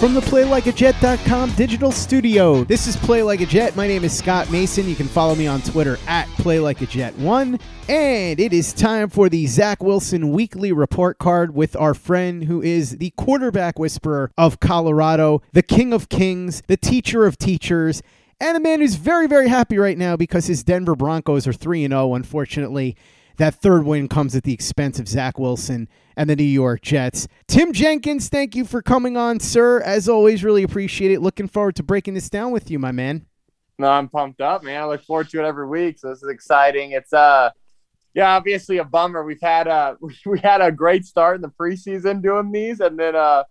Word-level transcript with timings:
From 0.00 0.12
the 0.12 0.20
PlayLikeAJet.com 0.20 1.52
digital 1.54 1.90
studio, 1.90 2.64
this 2.64 2.86
is 2.86 2.98
Play 2.98 3.22
Like 3.22 3.40
a 3.40 3.46
Jet. 3.46 3.76
My 3.76 3.86
name 3.86 4.04
is 4.04 4.12
Scott 4.12 4.50
Mason. 4.50 4.86
You 4.86 4.94
can 4.94 5.08
follow 5.08 5.34
me 5.34 5.46
on 5.46 5.62
Twitter 5.62 5.98
at 6.06 6.28
PlayLikeAJet1. 6.36 7.58
And 7.88 8.38
it 8.38 8.52
is 8.52 8.74
time 8.74 9.08
for 9.08 9.30
the 9.30 9.46
Zach 9.46 9.82
Wilson 9.82 10.32
weekly 10.32 10.70
report 10.70 11.18
card 11.18 11.54
with 11.54 11.74
our 11.76 11.94
friend 11.94 12.44
who 12.44 12.60
is 12.60 12.98
the 12.98 13.10
quarterback 13.16 13.78
whisperer 13.78 14.30
of 14.36 14.60
Colorado, 14.60 15.40
the 15.54 15.62
king 15.62 15.94
of 15.94 16.10
kings, 16.10 16.62
the 16.66 16.76
teacher 16.76 17.24
of 17.24 17.38
teachers, 17.38 18.02
and 18.38 18.54
a 18.54 18.60
man 18.60 18.80
who's 18.80 18.96
very, 18.96 19.26
very 19.26 19.48
happy 19.48 19.78
right 19.78 19.96
now 19.96 20.14
because 20.14 20.44
his 20.44 20.62
Denver 20.62 20.94
Broncos 20.94 21.46
are 21.46 21.54
3 21.54 21.88
0, 21.88 22.14
unfortunately. 22.14 22.96
That 23.36 23.54
third 23.54 23.84
win 23.84 24.08
comes 24.08 24.34
at 24.34 24.44
the 24.44 24.54
expense 24.54 24.98
of 24.98 25.08
Zach 25.08 25.38
Wilson 25.38 25.88
and 26.16 26.30
the 26.30 26.36
New 26.36 26.44
York 26.44 26.80
Jets. 26.80 27.28
Tim 27.46 27.72
Jenkins, 27.72 28.28
thank 28.28 28.56
you 28.56 28.64
for 28.64 28.80
coming 28.80 29.16
on, 29.16 29.40
sir. 29.40 29.80
As 29.82 30.08
always, 30.08 30.42
really 30.42 30.62
appreciate 30.62 31.10
it. 31.10 31.20
Looking 31.20 31.48
forward 31.48 31.76
to 31.76 31.82
breaking 31.82 32.14
this 32.14 32.30
down 32.30 32.50
with 32.50 32.70
you, 32.70 32.78
my 32.78 32.92
man. 32.92 33.26
No, 33.78 33.88
I'm 33.88 34.08
pumped 34.08 34.40
up, 34.40 34.62
man. 34.62 34.80
I 34.80 34.86
look 34.86 35.04
forward 35.04 35.28
to 35.30 35.40
it 35.40 35.46
every 35.46 35.68
week. 35.68 35.98
So 35.98 36.08
this 36.08 36.22
is 36.22 36.30
exciting. 36.30 36.92
It's 36.92 37.12
uh 37.12 37.50
yeah, 38.14 38.34
obviously 38.34 38.78
a 38.78 38.84
bummer. 38.84 39.22
We've 39.22 39.40
had 39.40 39.66
a 39.66 39.98
we 40.26 40.40
had 40.40 40.62
a 40.62 40.72
great 40.72 41.04
start 41.04 41.36
in 41.36 41.42
the 41.42 41.52
preseason 41.60 42.22
doing 42.22 42.50
these 42.50 42.80
and 42.80 42.98
then 42.98 43.14
uh 43.14 43.44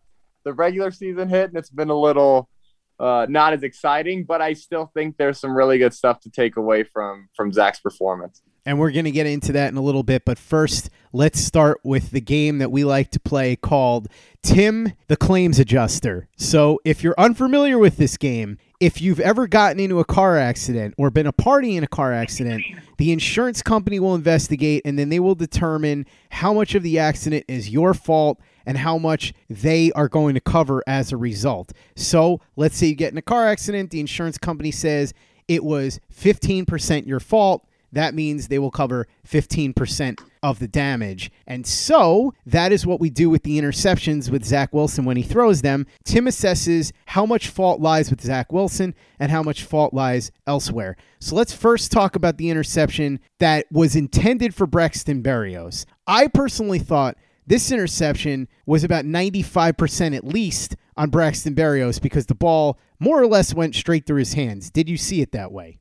the 0.44 0.54
regular 0.54 0.90
season 0.90 1.30
hit 1.30 1.50
and 1.50 1.58
it's 1.58 1.70
been 1.70 1.90
a 1.90 2.00
little 2.00 2.50
uh, 2.98 3.26
not 3.28 3.52
as 3.52 3.64
exciting, 3.64 4.24
but 4.24 4.42
I 4.42 4.54
still 4.54 4.90
think 4.94 5.18
there's 5.18 5.38
some 5.38 5.54
really 5.54 5.78
good 5.78 5.94
stuff 5.94 6.22
to 6.22 6.30
take 6.30 6.56
away 6.56 6.84
from 6.84 7.28
from 7.36 7.52
Zach's 7.52 7.80
performance 7.80 8.42
and 8.66 8.80
we're 8.80 8.92
going 8.92 9.06
to 9.06 9.12
get 9.12 9.28
into 9.28 9.52
that 9.54 9.72
in 9.72 9.78
a 9.78 9.82
little 9.82 10.04
bit. 10.04 10.26
But 10.26 10.40
first, 10.40 10.90
let's 11.14 11.40
start 11.40 11.80
with 11.84 12.12
the 12.12 12.22
game 12.22 12.58
that 12.58 12.72
we 12.72 12.84
like 12.84 13.12
to 13.12 13.20
play 13.20 13.56
called 13.56 14.08
Tim 14.42 14.94
the 15.08 15.16
Claims 15.16 15.60
Adjuster. 15.60 16.28
So, 16.36 16.80
if 16.84 17.04
you're 17.04 17.16
unfamiliar 17.18 17.78
with 17.78 17.98
this 17.98 18.18
game, 18.18 18.58
if 18.80 19.02
you've 19.02 19.20
ever 19.20 19.48
gotten 19.48 19.80
into 19.80 20.00
a 20.00 20.06
car 20.06 20.38
accident 20.38 20.96
or 20.98 21.10
been 21.10 21.28
a 21.28 21.32
party 21.32 21.78
in 21.78 21.84
a 21.84 21.88
car 21.88 22.12
accident, 22.12 22.64
the 22.98 23.12
insurance 23.12 23.62
company 23.62 24.00
will 24.00 24.16
investigate 24.16 24.82
and 24.84 25.00
then 25.00 25.10
they 25.10 25.20
will 25.20 25.36
determine 25.36 26.06
how 26.30 26.54
much 26.54 26.76
of 26.76 26.84
the 26.84 27.00
accident 27.00 27.46
is 27.48 27.70
your 27.70 27.94
fault 27.94 28.40
and 28.66 28.80
how 28.80 28.98
much 28.98 29.34
they 29.50 29.92
are 29.94 30.10
going 30.10 30.34
to 30.34 30.42
cover 30.42 30.84
as 30.88 31.12
a 31.12 31.18
result. 31.18 31.72
So, 31.96 32.42
let's 32.56 32.78
say 32.78 32.88
you 32.88 32.96
get 32.96 33.12
in 33.12 33.18
a 33.18 33.24
car 33.24 33.48
accident, 33.48 33.92
the 33.92 34.00
insurance 34.00 34.38
company 34.38 34.72
says 34.72 35.14
it 35.48 35.64
was 35.64 36.00
15% 36.12 37.06
your 37.06 37.20
fault 37.20 37.66
that 37.96 38.14
means 38.14 38.48
they 38.48 38.60
will 38.60 38.72
cover 38.72 39.08
15% 39.28 40.20
of 40.44 40.60
the 40.60 40.68
damage. 40.68 41.32
And 41.48 41.66
so 41.66 42.34
that 42.46 42.72
is 42.72 42.86
what 42.86 43.00
we 43.00 43.10
do 43.10 43.30
with 43.30 43.44
the 43.44 43.60
interceptions 43.60 44.30
with 44.30 44.44
Zach 44.44 44.74
Wilson 44.74 45.06
when 45.06 45.18
he 45.18 45.24
throws 45.24 45.62
them. 45.62 45.88
Tim 46.04 46.26
assesses 46.26 46.92
how 47.06 47.26
much 47.26 47.48
fault 47.48 47.80
lies 47.80 48.10
with 48.10 48.22
Zach 48.22 48.52
Wilson 48.52 48.94
and 49.18 49.32
how 49.32 49.42
much 49.42 49.64
fault 49.64 49.94
lies 49.94 50.30
elsewhere. 50.46 50.98
So 51.20 51.36
let's 51.36 51.54
first 51.54 51.92
talk 51.92 52.18
about 52.18 52.38
the 52.38 52.50
interception 52.50 53.22
that 53.40 53.66
was 53.72 53.96
intended 53.96 54.54
for 54.54 54.68
Braxton 54.68 55.24
Berrios. 55.24 55.86
I 56.06 56.28
personally 56.28 56.80
thought 56.80 57.18
this 57.48 57.72
interception 57.72 58.50
was 58.66 58.84
about 58.84 59.06
95% 59.06 60.16
at 60.16 60.26
least 60.26 60.76
on 60.98 61.10
Braxton 61.10 61.56
Berrios 61.56 62.02
because 62.02 62.26
the 62.26 62.36
ball 62.36 62.78
more 63.00 63.22
or 63.22 63.28
less 63.28 63.54
went 63.54 63.74
straight 63.74 64.06
through 64.06 64.20
his 64.20 64.34
hands. 64.34 64.70
Did 64.70 64.90
you 64.90 64.98
see 64.98 65.22
it 65.22 65.32
that 65.32 65.52
way? 65.52 65.80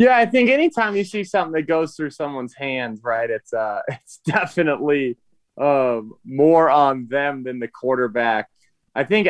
Yeah, 0.00 0.16
I 0.16 0.24
think 0.24 0.48
anytime 0.48 0.96
you 0.96 1.04
see 1.04 1.24
something 1.24 1.52
that 1.52 1.66
goes 1.68 1.94
through 1.94 2.08
someone's 2.08 2.54
hands, 2.54 3.00
right, 3.04 3.28
it's 3.28 3.52
uh, 3.52 3.82
it's 3.88 4.18
definitely 4.24 5.18
uh, 5.60 6.00
more 6.24 6.70
on 6.70 7.06
them 7.08 7.42
than 7.44 7.58
the 7.58 7.68
quarterback. 7.68 8.48
I 8.94 9.04
think 9.04 9.28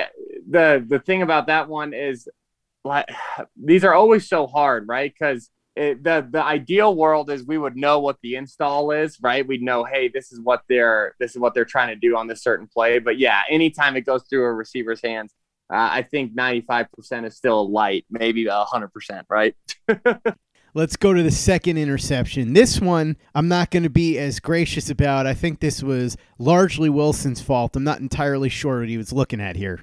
the 0.48 0.84
the 0.86 1.00
thing 1.00 1.22
about 1.22 1.48
that 1.48 1.68
one 1.68 1.92
is 1.92 2.28
like 2.84 3.08
these 3.56 3.82
are 3.82 3.94
always 3.94 4.28
so 4.28 4.46
hard, 4.46 4.86
right? 4.86 5.12
Because 5.12 5.50
the 5.74 6.28
the 6.30 6.44
ideal 6.44 6.94
world 6.94 7.30
is 7.30 7.44
we 7.44 7.58
would 7.58 7.76
know 7.76 7.98
what 7.98 8.18
the 8.22 8.36
install 8.36 8.92
is, 8.92 9.18
right? 9.20 9.44
We'd 9.44 9.62
know, 9.62 9.82
hey, 9.82 10.06
this 10.06 10.30
is 10.30 10.38
what 10.40 10.62
they're 10.68 11.16
this 11.18 11.32
is 11.32 11.38
what 11.38 11.52
they're 11.52 11.64
trying 11.64 11.88
to 11.88 11.96
do 11.96 12.16
on 12.16 12.28
this 12.28 12.44
certain 12.44 12.68
play. 12.68 13.00
But 13.00 13.18
yeah, 13.18 13.42
anytime 13.50 13.96
it 13.96 14.02
goes 14.02 14.22
through 14.30 14.44
a 14.44 14.52
receiver's 14.52 15.00
hands, 15.02 15.34
uh, 15.68 15.88
I 15.90 16.02
think 16.02 16.32
ninety 16.32 16.60
five 16.60 16.86
percent 16.92 17.26
is 17.26 17.36
still 17.36 17.68
light, 17.68 18.04
maybe 18.08 18.46
hundred 18.48 18.92
percent, 18.92 19.26
right? 19.28 19.56
Let's 20.72 20.96
go 20.96 21.12
to 21.12 21.22
the 21.22 21.32
second 21.32 21.78
interception. 21.78 22.52
This 22.52 22.80
one, 22.80 23.16
I'm 23.34 23.48
not 23.48 23.72
going 23.72 23.82
to 23.82 23.90
be 23.90 24.18
as 24.18 24.38
gracious 24.38 24.88
about. 24.88 25.26
I 25.26 25.34
think 25.34 25.58
this 25.58 25.82
was 25.82 26.16
largely 26.38 26.88
Wilson's 26.88 27.40
fault. 27.40 27.74
I'm 27.74 27.82
not 27.82 27.98
entirely 27.98 28.48
sure 28.48 28.80
what 28.80 28.88
he 28.88 28.96
was 28.96 29.12
looking 29.12 29.40
at 29.40 29.56
here. 29.56 29.80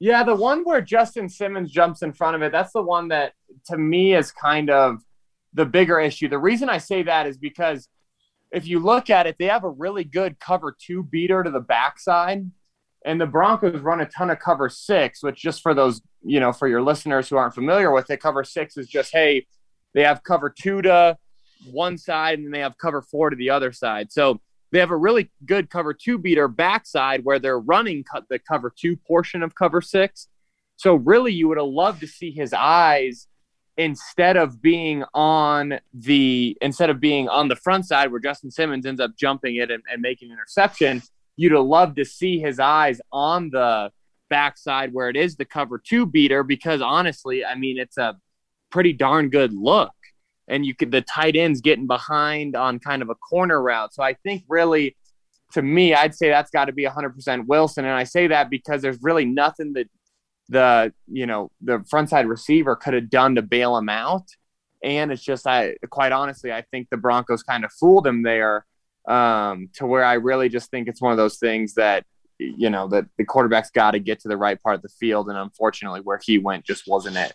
Yeah, 0.00 0.24
the 0.24 0.34
one 0.34 0.64
where 0.64 0.80
Justin 0.80 1.28
Simmons 1.28 1.70
jumps 1.70 2.02
in 2.02 2.12
front 2.12 2.34
of 2.34 2.42
it, 2.42 2.50
that's 2.50 2.72
the 2.72 2.82
one 2.82 3.08
that 3.08 3.32
to 3.66 3.78
me 3.78 4.14
is 4.14 4.32
kind 4.32 4.70
of 4.70 5.02
the 5.54 5.66
bigger 5.66 6.00
issue. 6.00 6.28
The 6.28 6.38
reason 6.38 6.68
I 6.68 6.78
say 6.78 7.04
that 7.04 7.26
is 7.26 7.36
because 7.36 7.88
if 8.50 8.66
you 8.66 8.80
look 8.80 9.10
at 9.10 9.26
it, 9.26 9.36
they 9.38 9.46
have 9.46 9.64
a 9.64 9.70
really 9.70 10.04
good 10.04 10.40
cover 10.40 10.76
two 10.78 11.04
beater 11.04 11.44
to 11.44 11.50
the 11.50 11.60
backside. 11.60 12.50
And 13.04 13.20
the 13.20 13.26
Broncos 13.26 13.80
run 13.80 14.00
a 14.00 14.06
ton 14.06 14.30
of 14.30 14.40
cover 14.40 14.68
six, 14.68 15.22
which 15.22 15.40
just 15.40 15.62
for 15.62 15.74
those, 15.74 16.02
you 16.24 16.40
know, 16.40 16.52
for 16.52 16.66
your 16.66 16.82
listeners 16.82 17.28
who 17.28 17.36
aren't 17.36 17.54
familiar 17.54 17.92
with 17.92 18.10
it, 18.10 18.20
cover 18.20 18.42
six 18.42 18.76
is 18.76 18.88
just, 18.88 19.12
hey, 19.12 19.46
they 19.94 20.02
have 20.02 20.22
cover 20.22 20.50
two 20.50 20.82
to 20.82 21.16
one 21.70 21.98
side, 21.98 22.38
and 22.38 22.46
then 22.46 22.52
they 22.52 22.60
have 22.60 22.78
cover 22.78 23.02
four 23.02 23.30
to 23.30 23.36
the 23.36 23.50
other 23.50 23.72
side. 23.72 24.12
So 24.12 24.40
they 24.70 24.78
have 24.80 24.90
a 24.90 24.96
really 24.96 25.30
good 25.44 25.70
cover 25.70 25.94
two 25.94 26.18
beater 26.18 26.48
backside 26.48 27.24
where 27.24 27.38
they're 27.38 27.58
running 27.58 28.04
the 28.28 28.38
cover 28.38 28.72
two 28.76 28.96
portion 28.96 29.42
of 29.42 29.54
cover 29.54 29.80
six. 29.80 30.28
So 30.76 30.94
really, 30.94 31.32
you 31.32 31.48
would 31.48 31.58
have 31.58 31.66
loved 31.66 32.00
to 32.00 32.06
see 32.06 32.30
his 32.30 32.52
eyes 32.52 33.26
instead 33.76 34.36
of 34.36 34.60
being 34.60 35.04
on 35.14 35.78
the 35.94 36.56
instead 36.60 36.90
of 36.90 37.00
being 37.00 37.28
on 37.28 37.48
the 37.48 37.56
front 37.56 37.86
side 37.86 38.10
where 38.10 38.20
Justin 38.20 38.50
Simmons 38.50 38.84
ends 38.84 39.00
up 39.00 39.16
jumping 39.16 39.56
it 39.56 39.70
and, 39.70 39.82
and 39.90 40.02
making 40.02 40.30
an 40.30 40.34
interception. 40.34 41.02
You'd 41.36 41.52
have 41.52 41.64
loved 41.64 41.96
to 41.96 42.04
see 42.04 42.40
his 42.40 42.58
eyes 42.58 43.00
on 43.12 43.50
the 43.50 43.90
backside 44.28 44.92
where 44.92 45.08
it 45.08 45.16
is 45.16 45.36
the 45.36 45.44
cover 45.44 45.78
two 45.78 46.04
beater 46.04 46.42
because 46.42 46.82
honestly, 46.82 47.44
I 47.44 47.54
mean, 47.54 47.78
it's 47.78 47.96
a 47.96 48.16
pretty 48.70 48.92
darn 48.92 49.30
good 49.30 49.52
look. 49.52 49.92
And 50.48 50.64
you 50.64 50.74
could 50.74 50.90
the 50.90 51.02
tight 51.02 51.36
ends 51.36 51.60
getting 51.60 51.86
behind 51.86 52.56
on 52.56 52.78
kind 52.78 53.02
of 53.02 53.10
a 53.10 53.14
corner 53.14 53.60
route. 53.60 53.92
So 53.92 54.02
I 54.02 54.14
think 54.14 54.44
really 54.48 54.96
to 55.52 55.62
me, 55.62 55.94
I'd 55.94 56.14
say 56.14 56.28
that's 56.28 56.50
got 56.50 56.66
to 56.66 56.72
be 56.72 56.84
100% 56.84 57.46
Wilson. 57.46 57.84
And 57.84 57.94
I 57.94 58.04
say 58.04 58.26
that 58.28 58.50
because 58.50 58.82
there's 58.82 58.98
really 59.02 59.24
nothing 59.24 59.72
that 59.74 59.88
the, 60.48 60.92
you 61.06 61.26
know, 61.26 61.50
the 61.60 61.84
front 61.88 62.10
side 62.10 62.26
receiver 62.26 62.76
could 62.76 62.94
have 62.94 63.10
done 63.10 63.34
to 63.36 63.42
bail 63.42 63.76
him 63.76 63.88
out. 63.88 64.26
And 64.82 65.10
it's 65.10 65.22
just, 65.22 65.46
I 65.46 65.76
quite 65.90 66.12
honestly, 66.12 66.52
I 66.52 66.62
think 66.70 66.88
the 66.90 66.96
Broncos 66.96 67.42
kind 67.42 67.64
of 67.64 67.72
fooled 67.72 68.06
him 68.06 68.22
there 68.22 68.64
um, 69.08 69.70
to 69.74 69.86
where 69.86 70.04
I 70.04 70.14
really 70.14 70.48
just 70.48 70.70
think 70.70 70.86
it's 70.86 71.02
one 71.02 71.12
of 71.12 71.18
those 71.18 71.38
things 71.38 71.74
that, 71.74 72.04
you 72.38 72.70
know, 72.70 72.86
that 72.88 73.06
the 73.16 73.24
quarterback's 73.24 73.70
got 73.70 73.92
to 73.92 73.98
get 73.98 74.20
to 74.20 74.28
the 74.28 74.36
right 74.36 74.62
part 74.62 74.76
of 74.76 74.82
the 74.82 74.88
field. 74.88 75.28
And 75.28 75.38
unfortunately, 75.38 76.00
where 76.02 76.20
he 76.22 76.38
went 76.38 76.64
just 76.64 76.84
wasn't 76.86 77.16
it. 77.16 77.34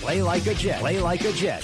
Play 0.00 0.22
like 0.22 0.46
a 0.46 0.54
Jet. 0.54 0.80
Play 0.80 0.98
like 0.98 1.26
a 1.26 1.32
Jet. 1.32 1.62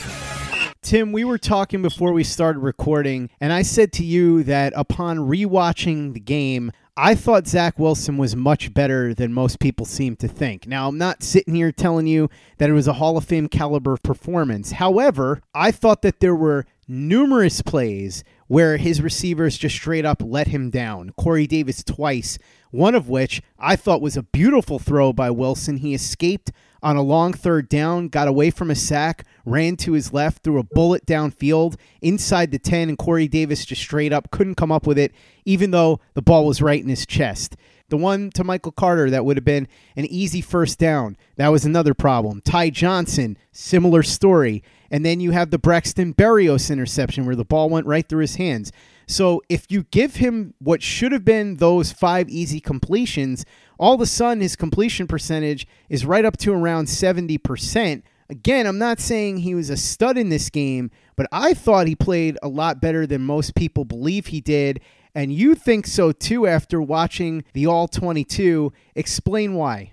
Tim, 0.83 1.11
we 1.11 1.25
were 1.25 1.39
talking 1.39 1.81
before 1.81 2.13
we 2.13 2.23
started 2.23 2.61
recording, 2.61 3.31
and 3.41 3.51
I 3.51 3.63
said 3.63 3.95
to 3.95 4.05
you 4.05 4.43
that 4.43 4.75
upon 4.77 5.21
rewatching 5.21 6.13
the 6.13 6.21
game, 6.21 6.71
I 6.99 7.15
thought 7.15 7.47
Zach 7.47 7.79
Wilson 7.79 8.19
was 8.19 8.37
much 8.37 8.75
better 8.75 9.15
than 9.15 9.33
most 9.33 9.59
people 9.59 9.87
seem 9.87 10.17
to 10.17 10.29
think. 10.29 10.67
Now, 10.67 10.87
I'm 10.87 10.99
not 10.99 11.23
sitting 11.23 11.55
here 11.55 11.73
telling 11.73 12.07
you 12.07 12.29
that 12.59 12.69
it 12.69 12.75
was 12.75 12.87
a 12.87 12.93
Hall 12.93 13.17
of 13.17 13.25
Fame 13.25 13.49
caliber 13.49 13.97
performance. 13.97 14.73
However, 14.73 15.41
I 15.55 15.71
thought 15.71 16.03
that 16.03 16.21
there 16.21 16.37
were 16.37 16.67
numerous 16.87 17.63
plays 17.63 18.23
where 18.49 18.77
his 18.77 19.01
receivers 19.01 19.57
just 19.57 19.75
straight 19.75 20.05
up 20.05 20.23
let 20.23 20.49
him 20.49 20.69
down. 20.69 21.11
Corey 21.17 21.47
Davis 21.47 21.83
twice, 21.83 22.39
one 22.77 22.95
of 22.95 23.09
which 23.09 23.43
I 23.59 23.75
thought 23.75 24.03
was 24.03 24.17
a 24.17 24.23
beautiful 24.23 24.79
throw 24.79 25.13
by 25.13 25.31
Wilson. 25.31 25.79
He 25.79 25.95
escaped 25.95 26.53
on 26.83 26.97
a 26.97 27.03
long 27.03 27.33
third 27.33 27.69
down, 27.69 28.09
got 28.09 28.29
away 28.29 28.51
from 28.51 28.71
a 28.71 28.75
sack, 28.75 29.25
ran 29.45 29.77
to 29.79 29.93
his 29.93 30.13
left, 30.13 30.45
threw 30.45 30.59
a 30.59 30.63
bullet 30.63 31.07
downfield 31.07 31.77
inside 32.03 32.51
the 32.51 32.59
10, 32.59 32.91
and 32.91 32.99
Corey 32.99 33.29
Davis 33.29 33.65
just 33.65 33.81
straight 33.81 34.13
up 34.13 34.31
couldn't 34.31 34.55
come 34.57 34.71
up 34.71 34.87
with 34.87 34.99
it, 34.99 35.13
even 35.45 35.71
though 35.71 36.01
the 36.15 36.23
ball 36.23 36.47
was 36.47 36.63
right 36.63 36.83
in 36.83 36.89
his 36.89 37.07
chest. 37.07 37.57
The 37.89 37.97
one 37.97 38.31
to 38.33 38.45
Michael 38.45 38.73
Carter 38.73 39.11
that 39.11 39.25
would 39.25 39.37
have 39.37 39.45
been 39.45 39.69
an 39.97 40.07
easy 40.07 40.41
first 40.41 40.79
down. 40.79 41.17
That 41.37 41.49
was 41.49 41.65
another 41.65 41.95
problem. 41.95 42.43
Ty 42.43 42.71
Johnson, 42.71 43.39
similar 43.53 44.03
story. 44.03 44.63
And 44.91 45.05
then 45.05 45.21
you 45.21 45.31
have 45.31 45.51
the 45.51 45.59
Braxton 45.59 46.13
Berrios 46.15 46.71
interception 46.71 47.27
where 47.27 47.37
the 47.37 47.45
ball 47.45 47.71
went 47.71 47.87
right 47.87 48.09
through 48.09 48.23
his 48.23 48.37
hands. 48.37 48.73
So 49.07 49.43
if 49.49 49.71
you 49.71 49.85
give 49.85 50.17
him 50.17 50.55
what 50.59 50.83
should 50.83 51.13
have 51.13 51.25
been 51.25 51.57
those 51.57 51.93
five 51.93 52.29
easy 52.29 52.61
completions, 52.61 53.45
all 53.79 53.95
of 53.95 54.01
a 54.01 54.07
sudden 54.07 54.41
his 54.41 54.57
completion 54.57 55.07
percentage 55.07 55.67
is 55.89 56.05
right 56.05 56.25
up 56.25 56.37
to 56.39 56.53
around 56.53 56.87
70%. 56.87 58.03
Again, 58.29 58.67
I'm 58.67 58.79
not 58.79 58.99
saying 58.99 59.39
he 59.39 59.55
was 59.55 59.71
a 59.71 59.77
stud 59.77 60.19
in 60.19 60.31
this 60.31 60.51
game, 60.51 60.91
but 61.15 61.29
I 61.31 61.55
thought 61.55 61.87
he 61.87 61.95
played 61.95 62.37
a 62.43 62.49
lot 62.49 62.81
better 62.81 63.07
than 63.07 63.23
most 63.23 63.55
people 63.55 63.85
believe 63.85 64.27
he 64.27 64.41
did. 64.41 64.81
And 65.15 65.33
you 65.33 65.55
think 65.55 65.87
so 65.87 66.11
too 66.11 66.47
after 66.47 66.83
watching 66.83 67.45
the 67.53 67.67
All 67.67 67.87
22. 67.87 68.73
Explain 68.97 69.55
why. 69.55 69.93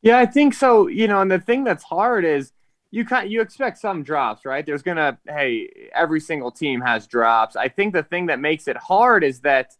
Yeah, 0.00 0.18
I 0.18 0.26
think 0.26 0.54
so. 0.54 0.86
You 0.86 1.06
know, 1.06 1.20
and 1.20 1.30
the 1.30 1.38
thing 1.38 1.64
that's 1.64 1.84
hard 1.84 2.24
is 2.24 2.52
you 2.90 3.04
can 3.04 3.30
you 3.30 3.40
expect 3.40 3.78
some 3.78 4.02
drops, 4.02 4.44
right? 4.44 4.64
There's 4.64 4.82
gonna 4.82 5.18
hey, 5.28 5.90
every 5.94 6.20
single 6.20 6.50
team 6.50 6.80
has 6.80 7.06
drops. 7.06 7.56
I 7.56 7.68
think 7.68 7.92
the 7.92 8.02
thing 8.02 8.26
that 8.26 8.40
makes 8.40 8.66
it 8.66 8.76
hard 8.76 9.24
is 9.24 9.40
that 9.40 9.72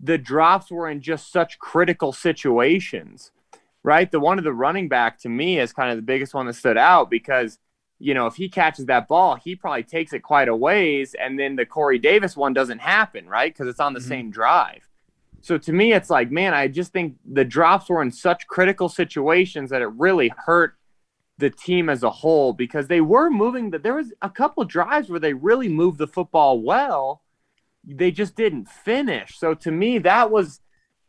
the 0.00 0.18
drops 0.18 0.70
were 0.70 0.88
in 0.88 1.00
just 1.00 1.30
such 1.32 1.58
critical 1.58 2.12
situations, 2.12 3.32
right? 3.82 4.10
The 4.10 4.20
one 4.20 4.38
of 4.38 4.44
the 4.44 4.52
running 4.52 4.88
back 4.88 5.18
to 5.20 5.28
me 5.28 5.58
is 5.58 5.72
kind 5.72 5.90
of 5.90 5.96
the 5.96 6.02
biggest 6.02 6.34
one 6.34 6.46
that 6.46 6.54
stood 6.54 6.78
out 6.78 7.10
because 7.10 7.58
you 7.98 8.14
know 8.14 8.26
if 8.26 8.36
he 8.36 8.48
catches 8.48 8.86
that 8.86 9.08
ball, 9.08 9.34
he 9.34 9.54
probably 9.54 9.82
takes 9.82 10.14
it 10.14 10.20
quite 10.20 10.48
a 10.48 10.56
ways, 10.56 11.14
and 11.20 11.38
then 11.38 11.56
the 11.56 11.66
Corey 11.66 11.98
Davis 11.98 12.36
one 12.36 12.54
doesn't 12.54 12.80
happen, 12.80 13.28
right? 13.28 13.52
Because 13.52 13.68
it's 13.68 13.80
on 13.80 13.92
the 13.92 14.00
mm-hmm. 14.00 14.08
same 14.08 14.30
drive. 14.30 14.88
So 15.40 15.58
to 15.58 15.72
me, 15.72 15.92
it's 15.92 16.10
like, 16.10 16.30
man, 16.30 16.52
I 16.54 16.66
just 16.66 16.92
think 16.92 17.16
the 17.30 17.44
drops 17.44 17.88
were 17.88 18.02
in 18.02 18.10
such 18.10 18.46
critical 18.46 18.88
situations 18.88 19.70
that 19.70 19.82
it 19.82 19.86
really 19.86 20.32
hurt 20.36 20.77
the 21.38 21.50
team 21.50 21.88
as 21.88 22.02
a 22.02 22.10
whole 22.10 22.52
because 22.52 22.88
they 22.88 23.00
were 23.00 23.30
moving 23.30 23.70
that 23.70 23.82
there 23.82 23.94
was 23.94 24.12
a 24.22 24.28
couple 24.28 24.64
drives 24.64 25.08
where 25.08 25.20
they 25.20 25.32
really 25.32 25.68
moved 25.68 25.98
the 25.98 26.06
football 26.06 26.60
well. 26.60 27.22
They 27.84 28.10
just 28.10 28.36
didn't 28.36 28.68
finish. 28.68 29.38
So 29.38 29.54
to 29.54 29.70
me 29.70 29.98
that 29.98 30.30
was 30.30 30.60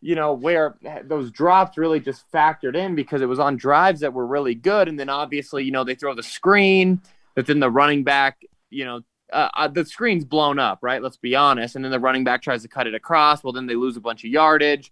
you 0.02 0.16
know 0.16 0.34
where 0.34 0.78
those 1.04 1.32
drops 1.32 1.78
really 1.78 2.00
just 2.00 2.32
factored 2.32 2.76
in 2.76 2.96
because 2.96 3.22
it 3.22 3.28
was 3.28 3.40
on 3.40 3.58
drives 3.58 4.00
that 4.02 4.14
were 4.14 4.26
really 4.26 4.56
good. 4.56 4.88
And 4.88 5.00
then 5.00 5.10
obviously 5.10 5.64
you 5.64 5.72
know 5.72 5.84
they 5.84 5.96
throw 5.96 6.16
the 6.16 6.24
screen 6.24 7.02
but 7.36 7.48
then 7.48 7.60
the 7.60 7.72
running 7.72 8.04
back 8.04 8.42
you 8.70 8.86
know 8.86 9.02
uh, 9.34 9.50
uh, 9.56 9.68
the 9.68 9.86
screen's 9.86 10.26
blown 10.26 10.60
up 10.60 10.80
right? 10.82 11.02
Let's 11.02 11.18
be 11.18 11.36
honest. 11.36 11.76
And 11.76 11.84
then 11.84 11.92
the 11.92 12.00
running 12.00 12.24
back 12.24 12.44
tries 12.44 12.62
to 12.62 12.68
cut 12.68 12.88
it 12.88 12.94
across. 12.94 13.44
Well 13.44 13.54
then 13.54 13.66
they 13.66 13.76
lose 13.76 13.98
a 13.98 14.02
bunch 14.02 14.24
of 14.24 14.30
yardage 14.30 14.92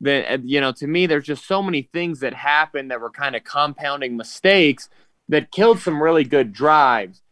that 0.00 0.44
you 0.44 0.60
know 0.60 0.72
to 0.72 0.86
me 0.86 1.06
there's 1.06 1.26
just 1.26 1.46
so 1.46 1.62
many 1.62 1.82
things 1.92 2.20
that 2.20 2.34
happened 2.34 2.90
that 2.90 3.00
were 3.00 3.10
kind 3.10 3.36
of 3.36 3.44
compounding 3.44 4.16
mistakes 4.16 4.88
that 5.28 5.50
killed 5.52 5.78
some 5.78 6.02
really 6.02 6.24
good 6.24 6.52
drives. 6.52 7.22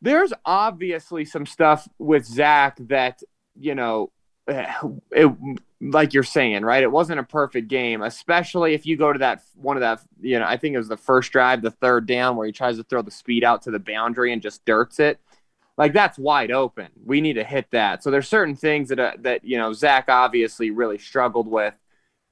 There's 0.00 0.32
obviously 0.44 1.24
some 1.24 1.46
stuff 1.46 1.88
with 1.98 2.24
zach 2.26 2.76
that 2.88 3.22
you 3.58 3.74
know 3.74 4.10
it 4.46 5.32
like 5.80 6.12
you're 6.12 6.22
saying 6.22 6.64
right? 6.64 6.82
It 6.82 6.90
wasn't 6.90 7.20
a 7.20 7.24
perfect 7.24 7.68
game 7.68 8.02
especially 8.02 8.74
if 8.74 8.84
you 8.86 8.96
go 8.96 9.12
to 9.12 9.18
that 9.20 9.42
one 9.54 9.76
of 9.76 9.80
that 9.80 10.00
you 10.20 10.38
know 10.38 10.44
i 10.44 10.56
think 10.56 10.74
it 10.74 10.78
was 10.78 10.88
the 10.88 10.96
first 10.96 11.30
drive 11.32 11.62
the 11.62 11.70
third 11.70 12.06
down 12.06 12.36
where 12.36 12.46
he 12.46 12.52
tries 12.52 12.76
to 12.76 12.84
throw 12.84 13.02
the 13.02 13.10
speed 13.10 13.44
out 13.44 13.62
to 13.62 13.70
the 13.70 13.78
boundary 13.78 14.32
and 14.32 14.42
just 14.42 14.64
dirts 14.64 14.98
it. 14.98 15.20
Like 15.78 15.92
that's 15.92 16.18
wide 16.18 16.50
open. 16.50 16.88
We 17.04 17.20
need 17.20 17.34
to 17.34 17.44
hit 17.44 17.66
that. 17.70 18.02
So 18.02 18.10
there's 18.10 18.28
certain 18.28 18.54
things 18.54 18.90
that 18.90 18.98
uh, 18.98 19.12
that 19.20 19.44
you 19.44 19.58
know 19.58 19.72
zach 19.72 20.06
obviously 20.08 20.70
really 20.70 20.98
struggled 20.98 21.48
with 21.48 21.74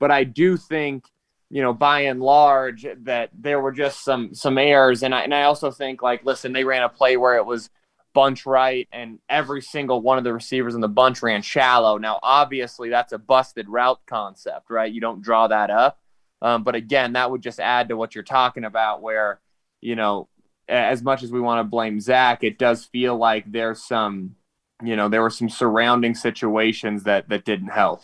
but 0.00 0.11
I 0.11 0.25
do 0.25 0.56
think, 0.56 1.05
you 1.50 1.62
know, 1.62 1.73
by 1.73 2.00
and 2.00 2.20
large, 2.20 2.87
that 3.02 3.31
there 3.38 3.61
were 3.61 3.70
just 3.70 4.02
some 4.02 4.35
some 4.35 4.58
errors, 4.58 5.05
and 5.05 5.14
I 5.14 5.23
and 5.23 5.35
I 5.35 5.43
also 5.43 5.70
think 5.70 6.02
like, 6.02 6.25
listen, 6.25 6.52
they 6.52 6.64
ran 6.64 6.82
a 6.82 6.88
play 6.88 7.17
where 7.17 7.37
it 7.37 7.47
was 7.47 7.70
bunch 8.12 8.47
right, 8.47 8.88
and 8.91 9.20
every 9.29 9.61
single 9.61 10.00
one 10.00 10.19
of 10.19 10.25
the 10.25 10.32
receivers 10.32 10.75
in 10.75 10.81
the 10.81 10.88
bunch 10.88 11.23
ran 11.23 11.43
shallow. 11.43 11.99
Now, 11.99 12.19
obviously, 12.23 12.88
that's 12.88 13.12
a 13.12 13.19
busted 13.19 13.69
route 13.69 14.00
concept, 14.06 14.70
right? 14.70 14.93
You 14.93 15.00
don't 15.00 15.23
draw 15.23 15.47
that 15.47 15.70
up, 15.70 16.00
um, 16.43 16.64
but 16.64 16.75
again, 16.75 17.12
that 17.12 17.31
would 17.31 17.43
just 17.43 17.61
add 17.61 17.88
to 17.88 17.96
what 17.96 18.14
you're 18.14 18.25
talking 18.25 18.64
about, 18.64 19.03
where 19.03 19.41
you 19.81 19.96
know, 19.96 20.29
as 20.69 21.03
much 21.03 21.23
as 21.23 21.32
we 21.32 21.41
want 21.41 21.58
to 21.58 21.64
blame 21.64 22.00
Zach, 22.00 22.44
it 22.44 22.58
does 22.58 22.85
feel 22.85 23.17
like 23.17 23.50
there's 23.50 23.82
some, 23.82 24.37
you 24.82 24.96
know, 24.96 25.08
there 25.08 25.23
were 25.23 25.31
some 25.31 25.49
surrounding 25.49 26.14
situations 26.14 27.05
that 27.05 27.29
that 27.29 27.44
didn't 27.44 27.69
help. 27.69 28.03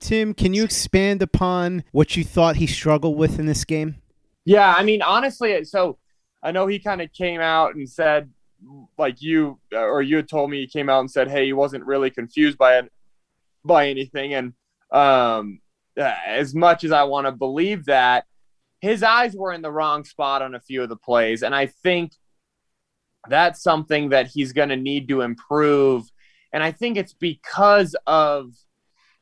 Tim, 0.00 0.34
can 0.34 0.54
you 0.54 0.64
expand 0.64 1.22
upon 1.22 1.84
what 1.92 2.16
you 2.16 2.24
thought 2.24 2.56
he 2.56 2.66
struggled 2.66 3.16
with 3.16 3.38
in 3.38 3.46
this 3.46 3.64
game? 3.64 3.96
Yeah, 4.44 4.74
I 4.74 4.82
mean, 4.82 5.02
honestly, 5.02 5.62
so 5.64 5.98
I 6.42 6.50
know 6.52 6.66
he 6.66 6.78
kind 6.78 7.02
of 7.02 7.12
came 7.12 7.40
out 7.40 7.74
and 7.74 7.88
said, 7.88 8.30
like 8.98 9.22
you 9.22 9.58
or 9.72 10.02
you 10.02 10.16
had 10.16 10.28
told 10.28 10.50
me, 10.50 10.60
he 10.60 10.66
came 10.66 10.88
out 10.88 11.00
and 11.00 11.10
said, 11.10 11.28
hey, 11.28 11.44
he 11.46 11.52
wasn't 11.52 11.84
really 11.84 12.10
confused 12.10 12.58
by 12.58 12.78
it, 12.78 12.90
by 13.64 13.88
anything, 13.88 14.34
and 14.34 14.54
um, 14.90 15.60
as 15.96 16.54
much 16.54 16.82
as 16.84 16.92
I 16.92 17.04
want 17.04 17.26
to 17.26 17.32
believe 17.32 17.84
that, 17.84 18.24
his 18.80 19.02
eyes 19.02 19.36
were 19.36 19.52
in 19.52 19.62
the 19.62 19.70
wrong 19.70 20.04
spot 20.04 20.40
on 20.40 20.54
a 20.54 20.60
few 20.60 20.82
of 20.82 20.88
the 20.88 20.96
plays, 20.96 21.42
and 21.42 21.54
I 21.54 21.66
think 21.66 22.12
that's 23.28 23.62
something 23.62 24.08
that 24.08 24.28
he's 24.28 24.54
going 24.54 24.70
to 24.70 24.76
need 24.76 25.08
to 25.08 25.20
improve. 25.20 26.10
And 26.52 26.62
I 26.62 26.72
think 26.72 26.96
it's 26.96 27.12
because 27.12 27.94
of 28.06 28.52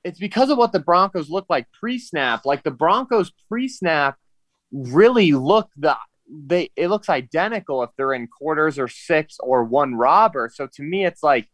it's 0.05 0.19
because 0.19 0.51
of 0.51 0.59
what 0.59 0.73
the 0.73 0.81
Broncos 0.81 1.29
look 1.29 1.47
like 1.49 1.67
pre-snap. 1.73 2.45
Like 2.45 2.63
the 2.63 2.71
Broncos 2.71 3.33
pre-snap 3.49 4.17
really 4.71 5.33
look 5.33 5.71
the 5.77 5.97
they 6.31 6.71
it 6.77 6.89
looks 6.89 7.09
identical 7.09 7.83
if 7.83 7.91
they're 7.97 8.13
in 8.13 8.27
quarters 8.27 8.79
or 8.79 8.89
six 8.89 9.37
or 9.41 9.65
one 9.65 9.95
robber. 9.95 10.51
So 10.53 10.69
to 10.75 10.83
me, 10.83 11.07
it's 11.07 11.23
like 11.23 11.49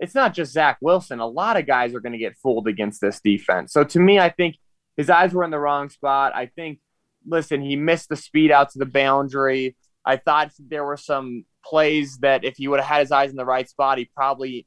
it's 0.00 0.14
not 0.14 0.34
just 0.34 0.52
Zach 0.52 0.78
Wilson. 0.80 1.18
A 1.18 1.26
lot 1.26 1.56
of 1.56 1.66
guys 1.66 1.94
are 1.94 2.00
going 2.00 2.12
to 2.12 2.18
get 2.18 2.36
fooled 2.36 2.68
against 2.68 3.00
this 3.00 3.20
defense. 3.20 3.72
So 3.72 3.84
to 3.84 3.98
me, 3.98 4.18
I 4.18 4.28
think 4.28 4.56
his 4.96 5.10
eyes 5.10 5.32
were 5.32 5.44
in 5.44 5.50
the 5.50 5.58
wrong 5.58 5.88
spot. 5.88 6.34
I 6.34 6.46
think, 6.46 6.78
listen, 7.26 7.62
he 7.62 7.74
missed 7.74 8.08
the 8.08 8.16
speed 8.16 8.50
out 8.50 8.70
to 8.70 8.78
the 8.78 8.86
boundary. 8.86 9.76
I 10.04 10.16
thought 10.16 10.52
there 10.58 10.84
were 10.84 10.96
some 10.96 11.44
plays 11.64 12.18
that 12.18 12.44
if 12.44 12.56
he 12.56 12.68
would 12.68 12.80
have 12.80 12.88
had 12.88 13.00
his 13.00 13.12
eyes 13.12 13.30
in 13.30 13.36
the 13.36 13.44
right 13.44 13.68
spot, 13.68 13.98
he 13.98 14.10
probably 14.14 14.66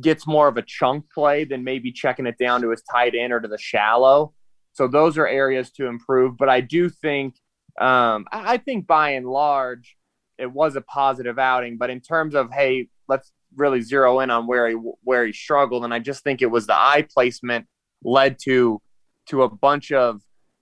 gets 0.00 0.26
more 0.26 0.48
of 0.48 0.56
a 0.56 0.62
chunk 0.62 1.10
play 1.12 1.44
than 1.44 1.64
maybe 1.64 1.92
checking 1.92 2.26
it 2.26 2.36
down 2.38 2.60
to 2.62 2.70
his 2.70 2.82
tight 2.82 3.14
end 3.14 3.32
or 3.32 3.40
to 3.40 3.48
the 3.48 3.58
shallow. 3.58 4.34
So 4.72 4.86
those 4.86 5.18
are 5.18 5.26
areas 5.26 5.70
to 5.72 5.86
improve. 5.86 6.36
But 6.36 6.48
I 6.48 6.60
do 6.60 6.88
think, 6.88 7.34
um, 7.80 8.26
I 8.30 8.56
think 8.58 8.86
by 8.86 9.10
and 9.10 9.26
large, 9.26 9.96
it 10.38 10.50
was 10.50 10.76
a 10.76 10.80
positive 10.80 11.38
outing. 11.38 11.76
But 11.76 11.90
in 11.90 12.00
terms 12.00 12.34
of 12.34 12.52
hey, 12.52 12.88
let's 13.08 13.32
really 13.56 13.80
zero 13.80 14.20
in 14.20 14.30
on 14.30 14.46
where 14.46 14.68
he 14.68 14.74
where 15.02 15.26
he 15.26 15.32
struggled, 15.32 15.84
and 15.84 15.92
I 15.92 15.98
just 15.98 16.22
think 16.22 16.40
it 16.40 16.50
was 16.50 16.66
the 16.66 16.74
eye 16.74 17.06
placement 17.12 17.66
led 18.04 18.38
to 18.44 18.80
to 19.28 19.42
a 19.42 19.48
bunch 19.48 19.92
of 19.92 20.20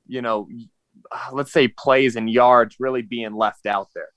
you 0.09 0.23
know, 0.23 0.49
let's 1.33 1.53
say 1.53 1.69
plays 1.69 2.17
and 2.17 2.29
yards 2.29 2.77
really 2.81 3.03
being 3.03 3.35
left 3.35 3.67
out 3.67 3.89
there. 3.95 4.09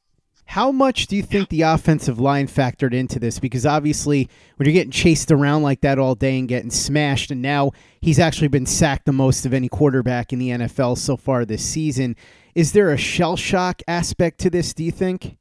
How 0.52 0.70
much 0.70 1.08
do 1.08 1.16
you 1.16 1.24
think 1.24 1.48
the 1.48 1.62
offensive 1.62 2.20
line 2.20 2.46
factored 2.46 2.94
into 2.94 3.20
this? 3.20 3.40
Because 3.40 3.66
obviously, 3.66 4.28
when 4.58 4.66
you're 4.66 4.74
getting 4.74 4.92
chased 4.92 5.32
around 5.32 5.64
like 5.64 5.80
that 5.80 5.98
all 5.98 6.14
day 6.14 6.38
and 6.38 6.46
getting 6.46 6.70
smashed, 6.70 7.32
and 7.32 7.42
now 7.42 7.72
he's 8.02 8.20
actually 8.20 8.50
been 8.50 8.66
sacked 8.66 9.06
the 9.06 9.14
most 9.14 9.46
of 9.46 9.54
any 9.54 9.70
quarterback 9.70 10.34
in 10.34 10.40
the 10.40 10.50
NFL 10.50 10.98
so 10.98 11.16
far 11.16 11.46
this 11.46 11.64
season, 11.64 12.18
is 12.54 12.74
there 12.74 12.92
a 12.92 12.98
shell 12.98 13.38
shock 13.38 13.82
aspect 13.88 14.42
to 14.42 14.50
this, 14.50 14.74
do 14.74 14.84
you 14.84 14.92
think? 14.92 15.38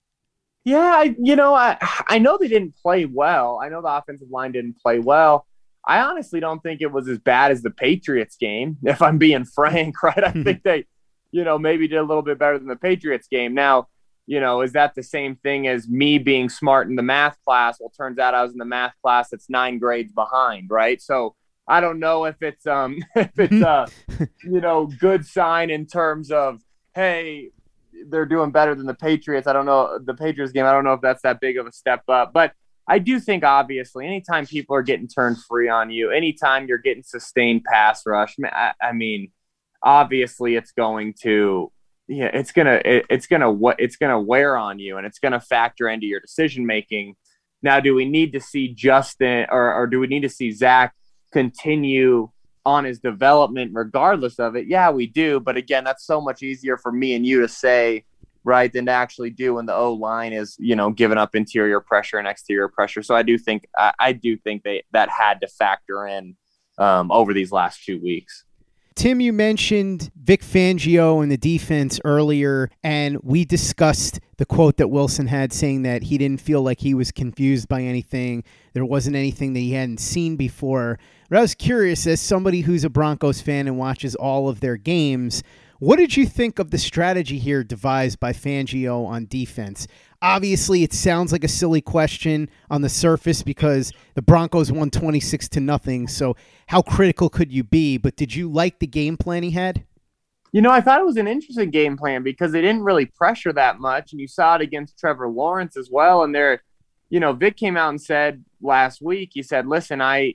Yeah, 0.63 0.79
I, 0.79 1.17
you 1.21 1.35
know, 1.35 1.57
I, 1.57 1.77
I 2.07 2.21
know 2.21 2.39
they 2.39 2.47
didn't 2.47 2.77
play 2.77 3.05
well. 3.05 3.59
I 3.61 3.69
know 3.69 3.83
the 3.83 3.89
offensive 3.89 4.31
line 4.31 4.53
didn't 4.53 4.79
play 4.81 5.01
well. 5.01 5.45
I 5.85 6.03
honestly 6.03 6.39
don't 6.39 6.63
think 6.63 6.83
it 6.83 6.93
was 6.93 7.09
as 7.09 7.19
bad 7.19 7.51
as 7.51 7.63
the 7.63 7.73
Patriots 7.73 8.37
game, 8.37 8.77
if 8.85 9.03
I'm 9.03 9.19
being 9.19 9.45
frank, 9.57 10.05
right? 10.05 10.23
I 10.23 10.31
hmm. 10.31 10.45
think 10.45 10.63
they, 10.63 10.87
you 11.33 11.43
know, 11.43 11.59
maybe 11.59 11.89
did 11.89 11.99
a 11.99 12.05
little 12.05 12.23
bit 12.23 12.39
better 12.39 12.61
than 12.61 12.69
the 12.69 12.77
Patriots 12.77 13.27
game. 13.27 13.55
Now, 13.55 13.89
you 14.27 14.41
know, 14.41 14.61
is 14.63 14.73
that 14.73 14.95
the 14.95 15.03
same 15.03 15.37
thing 15.37 15.67
as 15.67 15.89
me 15.89 16.19
being 16.19 16.49
smart 16.49 16.89
in 16.89 16.97
the 16.97 17.03
math 17.03 17.37
class? 17.45 17.79
Well, 17.81 17.93
turns 17.97 18.19
out 18.19 18.35
I 18.35 18.43
was 18.43 18.53
in 18.53 18.59
the 18.59 18.65
math 18.65 18.95
class 19.03 19.31
that's 19.31 19.51
nine 19.51 19.79
grades 19.79 20.13
behind, 20.13 20.71
right? 20.71 21.01
So 21.01 21.35
I 21.67 21.81
don't 21.81 22.01
know 22.01 22.25
if 22.25 22.43
it's 22.43 22.67
um 22.67 22.99
if 23.17 23.31
it's 23.39 23.63
a 23.63 23.87
you 24.45 24.61
know 24.61 24.87
good 24.87 25.25
sign 25.25 25.71
in 25.71 25.87
terms 25.87 26.31
of 26.31 26.61
hey 26.95 27.51
they're 28.09 28.27
doing 28.27 28.51
better 28.51 28.75
than 28.75 28.87
the 28.87 28.95
Patriots. 28.95 29.47
I 29.47 29.53
don't 29.53 29.67
know 29.67 29.99
the 29.99 30.15
Patriots 30.15 30.53
game. 30.53 30.65
I 30.65 30.73
don't 30.73 30.85
know 30.85 30.95
if 30.95 31.01
that's 31.01 31.23
that 31.23 31.41
big 31.41 31.59
of 31.59 31.67
a 31.67 31.73
step 31.73 32.03
up, 32.09 32.33
but 32.33 32.53
I 32.89 32.99
do 32.99 33.21
think 33.21 33.45
obviously 33.45 34.07
anytime 34.07 34.47
people 34.47 34.75
are 34.75 34.83
getting 34.83 35.07
turned 35.07 35.39
free 35.45 35.69
on 35.69 35.91
you, 35.91 36.11
anytime 36.11 36.67
you're 36.67 36.79
getting 36.79 37.03
sustained 37.03 37.65
pass 37.65 38.03
rush, 38.07 38.35
I, 38.45 38.73
I 38.83 38.93
mean, 38.93 39.31
obviously 39.83 40.57
it's 40.57 40.73
going 40.73 41.15
to 41.23 41.71
yeah, 42.11 42.31
it's 42.35 42.51
gonna 42.51 42.81
it, 42.85 43.07
it's 43.09 43.27
gonna 43.27 43.51
what 43.51 43.77
it's 43.79 43.97
gonna 43.97 44.21
wear 44.21 44.57
on 44.57 44.79
you, 44.79 44.99
and 44.99 45.07
it's 45.07 45.21
gonna 45.21 45.41
factor 45.41 45.89
into 45.89 46.07
your 46.07 46.21
decision 46.21 46.67
making. 46.67 47.15
Now, 47.63 47.79
do 47.79 47.95
we 47.95 48.05
need 48.05 48.33
to 48.33 48.41
see 48.41 48.75
Justin 48.75 49.47
or, 49.51 49.75
or 49.75 49.87
do 49.87 50.01
we 50.01 50.07
need 50.07 50.23
to 50.23 50.29
see 50.29 50.51
Zach 50.51 50.95
continue 51.33 52.31
on 52.65 52.85
his 52.85 52.99
development 52.99 53.73
regardless 53.75 54.39
of 54.39 54.57
it? 54.57 54.67
Yeah, 54.67 54.91
we 54.91 55.07
do. 55.07 55.41
But 55.41 55.57
again, 55.57 55.85
that's 55.85 56.05
so 56.05 56.21
much 56.21 56.43
easier 56.43 56.77
for 56.79 56.91
me 56.91 57.15
and 57.15 57.25
you 57.25 57.43
to 57.43 57.49
say 57.49 58.05
right, 58.45 58.73
than 58.73 58.87
to 58.87 58.93
actually 58.93 59.31
do 59.31 59.55
when 59.55 59.67
the 59.67 59.75
O 59.75 59.93
line 59.93 60.33
is, 60.33 60.57
you 60.59 60.75
know, 60.75 60.91
giving 60.91 61.19
up 61.19 61.35
interior 61.35 61.81
pressure 61.81 62.19
and 62.19 62.27
exterior 62.27 62.69
pressure. 62.69 63.03
So 63.03 63.15
I 63.15 63.23
do 63.23 63.39
think 63.39 63.69
I, 63.77 63.93
I 63.99 64.13
do 64.13 64.37
think 64.37 64.63
they 64.63 64.85
that 64.93 65.09
had 65.09 65.41
to 65.43 65.49
factor 65.49 66.07
in 66.07 66.37
um, 66.79 67.13
over 67.13 67.35
these 67.35 67.53
last 67.53 67.85
two 67.85 68.01
weeks. 68.01 68.45
Tim, 69.01 69.23
you 69.23 69.33
mentioned 69.33 70.11
Vic 70.15 70.43
Fangio 70.43 71.23
and 71.23 71.33
the 71.33 71.39
defense 71.39 71.99
earlier, 72.05 72.69
and 72.85 73.17
we 73.23 73.47
discussed 73.47 74.21
the 74.37 74.45
quote 74.45 74.77
that 74.77 74.91
Wilson 74.91 75.27
had 75.27 75.55
saying 75.55 75.85
that 75.85 76.03
he 76.03 76.19
didn't 76.19 76.43
feel 76.43 76.61
like 76.61 76.81
he 76.81 76.93
was 76.93 77.11
confused 77.11 77.67
by 77.67 77.81
anything. 77.81 78.45
There 78.75 78.85
wasn't 78.85 79.17
anything 79.17 79.55
that 79.55 79.61
he 79.61 79.73
hadn't 79.73 80.01
seen 80.01 80.37
before. 80.37 80.99
But 81.31 81.39
I 81.39 81.41
was 81.41 81.55
curious, 81.55 82.07
as 82.07 82.21
somebody 82.21 82.61
who's 82.61 82.85
a 82.85 82.91
Broncos 82.91 83.41
fan 83.41 83.67
and 83.67 83.79
watches 83.79 84.15
all 84.17 84.51
of 84.51 84.61
their 84.61 84.77
games, 84.77 85.43
what 85.79 85.97
did 85.97 86.19
you 86.19 86.27
think 86.27 86.59
of 86.59 86.71
the 86.71 86.77
strategy 86.77 87.39
here 87.39 87.65
devised 87.65 88.21
by 88.21 88.35
Fangio 88.35 89.07
on 89.07 89.25
defense? 89.25 89.87
Obviously, 90.23 90.83
it 90.83 90.93
sounds 90.93 91.33
like 91.33 91.45
a 91.45 91.49
silly 91.49 91.81
question 91.81 92.51
on 92.71 92.83
the 92.83 92.89
surface 92.89 93.43
because 93.43 93.91
the 94.15 94.23
Broncos 94.23 94.71
won 94.71 94.91
26 94.91 95.49
to 95.49 95.61
nothing. 95.61 96.09
So, 96.09 96.37
how 96.67 96.83
critical 96.83 97.31
could 97.31 97.51
you 97.51 97.65
be? 97.65 97.97
But 97.97 98.17
did 98.17 98.35
you 98.35 98.51
like 98.51 98.79
the 98.81 98.87
game 98.87 99.17
plan 99.17 99.43
he 99.43 99.53
had? 99.53 99.85
You 100.53 100.61
know, 100.61 100.71
I 100.71 100.83
thought 100.83 101.01
it 101.01 101.07
was 101.07 101.17
an 101.17 101.29
interesting 101.29 101.71
game 101.71 101.97
plan 101.97 102.23
because 102.23 102.53
they 102.53 102.61
didn't 102.61 102.83
really 102.83 103.07
pressure 103.07 103.53
that 103.55 103.79
much. 103.79 104.13
And 104.13 104.21
you 104.21 104.29
saw 104.29 104.57
it 104.57 104.63
against 104.63 104.99
Trevor 104.99 105.29
Lawrence 105.29 105.77
as 105.77 105.89
well. 105.91 106.23
And 106.25 106.35
there, 106.35 106.63
you 107.09 107.21
know, 107.21 107.33
Vic 107.33 107.57
came 107.57 107.77
out 107.77 107.91
and 107.91 108.01
said 108.01 108.45
last 108.61 109.01
week, 109.01 109.31
he 109.33 109.43
said, 109.43 109.67
listen, 109.67 110.03
I, 110.03 110.35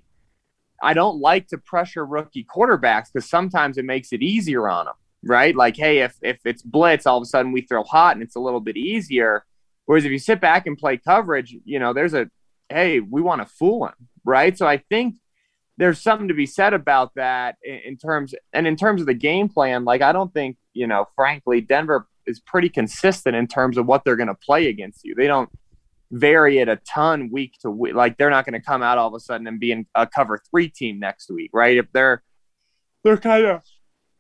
I 0.82 0.94
don't 0.94 1.20
like 1.20 1.48
to 1.50 1.58
pressure 1.58 2.06
rookie 2.06 2.46
quarterbacks 2.46 3.14
because 3.14 3.30
sometimes 3.30 3.78
it 3.78 3.86
makes 3.86 4.14
it 4.14 4.22
easier 4.22 4.68
on 4.68 4.86
them 4.86 4.96
right? 5.26 5.56
Like, 5.56 5.76
hey, 5.76 6.00
if 6.00 6.16
if 6.22 6.38
it's 6.46 6.62
blitz, 6.62 7.06
all 7.06 7.18
of 7.18 7.24
a 7.24 7.26
sudden 7.26 7.52
we 7.52 7.62
throw 7.62 7.84
hot 7.84 8.16
and 8.16 8.24
it's 8.24 8.36
a 8.36 8.40
little 8.40 8.62
bit 8.62 8.78
easier. 8.78 9.44
Whereas 9.86 10.06
if 10.06 10.12
you 10.12 10.20
sit 10.20 10.42
back 10.42 10.66
and 10.68 10.78
play 10.78 10.98
coverage, 10.98 11.56
you 11.64 11.80
know, 11.80 11.94
there's 11.94 12.14
a 12.14 12.30
hey, 12.70 13.00
we 13.00 13.22
want 13.22 13.42
to 13.42 13.48
fool 13.48 13.86
him, 13.86 13.94
right? 14.24 14.58
So 14.58 14.66
I 14.66 14.78
think 14.78 15.16
there's 15.78 16.02
something 16.02 16.30
to 16.30 16.34
be 16.34 16.48
said 16.48 16.74
about 16.74 17.14
that 17.16 17.58
in, 17.64 17.76
in 17.86 17.98
terms 17.98 18.34
and 18.54 18.66
in 18.66 18.76
terms 18.76 19.02
of 19.02 19.08
the 19.08 19.14
game 19.14 19.50
plan. 19.50 19.86
Like, 19.86 20.02
I 20.02 20.12
don't 20.12 20.34
think 20.34 20.58
you 20.74 20.88
know, 20.88 21.08
frankly, 21.16 21.62
Denver 21.62 22.08
is 22.28 22.40
pretty 22.40 22.70
consistent 22.70 23.36
in 23.36 23.48
terms 23.48 23.78
of 23.78 23.86
what 23.86 24.04
they're 24.04 24.16
going 24.16 24.28
to 24.28 24.36
play 24.36 24.68
against 24.68 25.04
you. 25.04 25.16
They 25.16 25.28
don't 25.28 25.50
vary 26.12 26.60
it 26.60 26.70
a 26.70 26.78
ton 26.78 27.30
week 27.32 27.54
to 27.62 27.70
week. 27.70 27.96
Like 27.96 28.18
they're 28.18 28.30
not 28.30 28.46
going 28.46 28.60
to 28.60 28.66
come 28.66 28.84
out 28.84 28.98
all 28.98 29.08
of 29.08 29.14
a 29.14 29.20
sudden 29.20 29.48
and 29.48 29.60
be 29.60 29.72
in 29.72 29.86
a 29.96 30.06
cover 30.06 30.42
three 30.50 30.70
team 30.70 31.00
next 31.00 31.30
week, 31.32 31.52
right? 31.54 31.78
If 31.78 31.92
they're 31.94 32.24
they're 33.04 33.18
kind 33.18 33.46
of 33.46 33.62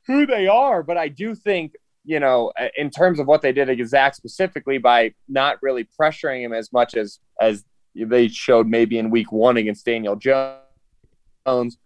who 0.07 0.25
they 0.25 0.47
are. 0.47 0.83
But 0.83 0.97
I 0.97 1.07
do 1.07 1.35
think, 1.35 1.73
you 2.05 2.19
know, 2.19 2.51
in 2.77 2.89
terms 2.89 3.19
of 3.19 3.27
what 3.27 3.41
they 3.41 3.51
did 3.51 3.69
against 3.69 3.91
Zach 3.91 4.15
specifically 4.15 4.77
by 4.77 5.13
not 5.27 5.57
really 5.61 5.87
pressuring 5.99 6.41
him 6.41 6.53
as 6.53 6.71
much 6.71 6.95
as 6.95 7.19
as 7.41 7.65
they 7.95 8.27
showed 8.27 8.67
maybe 8.67 8.97
in 8.97 9.09
week 9.09 9.31
one 9.31 9.57
against 9.57 9.85
Daniel 9.85 10.15
Jones. 10.15 11.77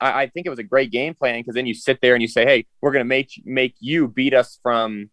I, 0.00 0.22
I 0.22 0.26
think 0.28 0.46
it 0.46 0.50
was 0.50 0.58
a 0.58 0.64
great 0.64 0.90
game 0.90 1.14
plan 1.14 1.40
because 1.40 1.54
then 1.54 1.66
you 1.66 1.74
sit 1.74 2.00
there 2.02 2.14
and 2.14 2.22
you 2.22 2.28
say, 2.28 2.44
"Hey, 2.44 2.66
we're 2.80 2.92
going 2.92 3.04
to 3.04 3.08
make 3.08 3.30
make 3.44 3.74
you 3.80 4.08
beat 4.08 4.34
us 4.34 4.58
from, 4.62 5.10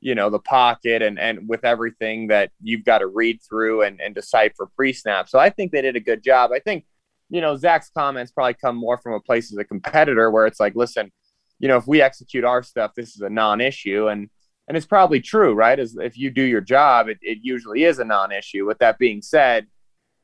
you 0.00 0.14
know, 0.14 0.30
the 0.30 0.38
pocket 0.38 1.02
and 1.02 1.18
and 1.18 1.48
with 1.48 1.64
everything 1.64 2.28
that 2.28 2.52
you've 2.62 2.84
got 2.84 2.98
to 2.98 3.06
read 3.06 3.40
through 3.42 3.82
and 3.82 4.00
and 4.00 4.14
decipher 4.14 4.68
pre 4.76 4.92
snap." 4.92 5.28
So 5.28 5.38
I 5.38 5.50
think 5.50 5.72
they 5.72 5.82
did 5.82 5.96
a 5.96 6.00
good 6.00 6.22
job. 6.22 6.52
I 6.52 6.60
think, 6.60 6.84
you 7.28 7.40
know, 7.40 7.56
Zach's 7.56 7.90
comments 7.90 8.30
probably 8.30 8.54
come 8.54 8.76
more 8.76 8.98
from 8.98 9.14
a 9.14 9.20
place 9.20 9.52
as 9.52 9.58
a 9.58 9.64
competitor 9.64 10.30
where 10.30 10.46
it's 10.46 10.60
like, 10.60 10.76
"Listen, 10.76 11.10
you 11.60 11.68
know, 11.68 11.76
if 11.76 11.86
we 11.86 12.02
execute 12.02 12.42
our 12.42 12.62
stuff, 12.64 12.94
this 12.96 13.14
is 13.14 13.20
a 13.20 13.30
non-issue. 13.30 14.08
And 14.08 14.28
and 14.66 14.76
it's 14.76 14.86
probably 14.86 15.20
true, 15.20 15.52
right? 15.52 15.78
As 15.78 15.96
if 15.96 16.16
you 16.16 16.30
do 16.30 16.42
your 16.42 16.60
job, 16.60 17.08
it, 17.08 17.18
it 17.22 17.38
usually 17.42 17.84
is 17.84 17.98
a 17.98 18.04
non-issue. 18.04 18.64
With 18.66 18.78
that 18.78 18.98
being 18.98 19.20
said, 19.20 19.66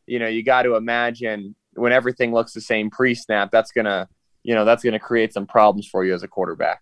you 0.06 0.18
know, 0.20 0.28
you 0.28 0.44
got 0.44 0.62
to 0.62 0.76
imagine 0.76 1.56
when 1.74 1.92
everything 1.92 2.32
looks 2.32 2.52
the 2.52 2.60
same 2.60 2.88
pre-snap, 2.88 3.50
that's 3.50 3.72
gonna, 3.72 4.08
you 4.42 4.54
know, 4.54 4.64
that's 4.64 4.82
gonna 4.82 5.00
create 5.00 5.32
some 5.32 5.46
problems 5.46 5.86
for 5.86 6.04
you 6.04 6.14
as 6.14 6.22
a 6.22 6.28
quarterback. 6.28 6.80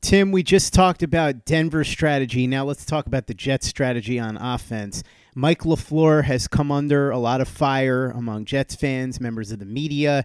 Tim, 0.00 0.32
we 0.32 0.42
just 0.42 0.72
talked 0.72 1.02
about 1.02 1.44
Denver's 1.44 1.88
strategy. 1.88 2.46
Now 2.46 2.64
let's 2.64 2.84
talk 2.84 3.06
about 3.06 3.26
the 3.26 3.34
Jets' 3.34 3.66
strategy 3.66 4.18
on 4.18 4.36
offense. 4.36 5.02
Mike 5.34 5.62
LaFleur 5.62 6.24
has 6.24 6.48
come 6.48 6.72
under 6.72 7.10
a 7.10 7.18
lot 7.18 7.40
of 7.40 7.48
fire 7.48 8.10
among 8.10 8.46
Jets 8.46 8.74
fans, 8.74 9.20
members 9.20 9.52
of 9.52 9.58
the 9.58 9.66
media. 9.66 10.24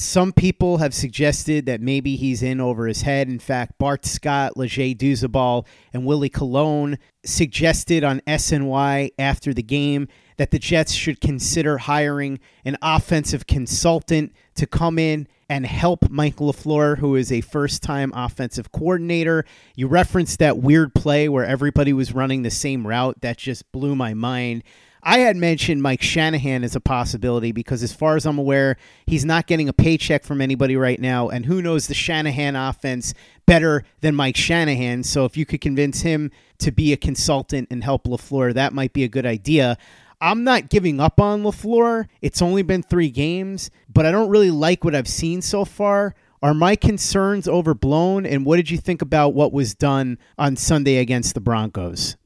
Some 0.00 0.32
people 0.32 0.78
have 0.78 0.94
suggested 0.94 1.66
that 1.66 1.82
maybe 1.82 2.16
he's 2.16 2.42
in 2.42 2.58
over 2.58 2.86
his 2.86 3.02
head. 3.02 3.28
In 3.28 3.38
fact, 3.38 3.76
Bart 3.76 4.06
Scott, 4.06 4.56
Leger 4.56 4.94
Douzable, 4.94 5.66
and 5.92 6.06
Willie 6.06 6.30
Colon 6.30 6.98
suggested 7.22 8.02
on 8.02 8.22
SNY 8.26 9.10
after 9.18 9.52
the 9.52 9.62
game 9.62 10.08
that 10.38 10.52
the 10.52 10.58
Jets 10.58 10.92
should 10.92 11.20
consider 11.20 11.76
hiring 11.76 12.40
an 12.64 12.78
offensive 12.80 13.46
consultant 13.46 14.32
to 14.54 14.66
come 14.66 14.98
in 14.98 15.28
and 15.50 15.66
help 15.66 16.08
Mike 16.08 16.36
LaFleur, 16.36 16.96
who 16.96 17.14
is 17.14 17.30
a 17.30 17.42
first 17.42 17.82
time 17.82 18.10
offensive 18.14 18.72
coordinator. 18.72 19.44
You 19.76 19.86
referenced 19.86 20.38
that 20.38 20.56
weird 20.56 20.94
play 20.94 21.28
where 21.28 21.44
everybody 21.44 21.92
was 21.92 22.14
running 22.14 22.40
the 22.40 22.50
same 22.50 22.86
route. 22.86 23.20
That 23.20 23.36
just 23.36 23.70
blew 23.70 23.94
my 23.94 24.14
mind. 24.14 24.64
I 25.02 25.20
had 25.20 25.36
mentioned 25.36 25.82
Mike 25.82 26.02
Shanahan 26.02 26.62
as 26.62 26.76
a 26.76 26.80
possibility 26.80 27.52
because, 27.52 27.82
as 27.82 27.92
far 27.92 28.16
as 28.16 28.26
I'm 28.26 28.38
aware, 28.38 28.76
he's 29.06 29.24
not 29.24 29.46
getting 29.46 29.68
a 29.68 29.72
paycheck 29.72 30.24
from 30.24 30.40
anybody 30.40 30.76
right 30.76 31.00
now. 31.00 31.28
And 31.28 31.46
who 31.46 31.62
knows 31.62 31.86
the 31.86 31.94
Shanahan 31.94 32.54
offense 32.56 33.14
better 33.46 33.84
than 34.00 34.14
Mike 34.14 34.36
Shanahan? 34.36 35.02
So, 35.02 35.24
if 35.24 35.36
you 35.36 35.46
could 35.46 35.60
convince 35.60 36.02
him 36.02 36.30
to 36.58 36.70
be 36.70 36.92
a 36.92 36.96
consultant 36.96 37.68
and 37.70 37.82
help 37.82 38.04
LaFleur, 38.04 38.52
that 38.54 38.74
might 38.74 38.92
be 38.92 39.04
a 39.04 39.08
good 39.08 39.26
idea. 39.26 39.78
I'm 40.20 40.44
not 40.44 40.68
giving 40.68 41.00
up 41.00 41.18
on 41.18 41.42
LaFleur. 41.42 42.06
It's 42.20 42.42
only 42.42 42.62
been 42.62 42.82
three 42.82 43.10
games, 43.10 43.70
but 43.88 44.04
I 44.04 44.10
don't 44.10 44.28
really 44.28 44.50
like 44.50 44.84
what 44.84 44.94
I've 44.94 45.08
seen 45.08 45.40
so 45.40 45.64
far. 45.64 46.14
Are 46.42 46.54
my 46.54 46.76
concerns 46.76 47.48
overblown? 47.48 48.26
And 48.26 48.44
what 48.44 48.56
did 48.56 48.70
you 48.70 48.78
think 48.78 49.00
about 49.00 49.34
what 49.34 49.52
was 49.52 49.74
done 49.74 50.18
on 50.38 50.56
Sunday 50.56 50.96
against 50.96 51.34
the 51.34 51.40
Broncos? 51.40 52.16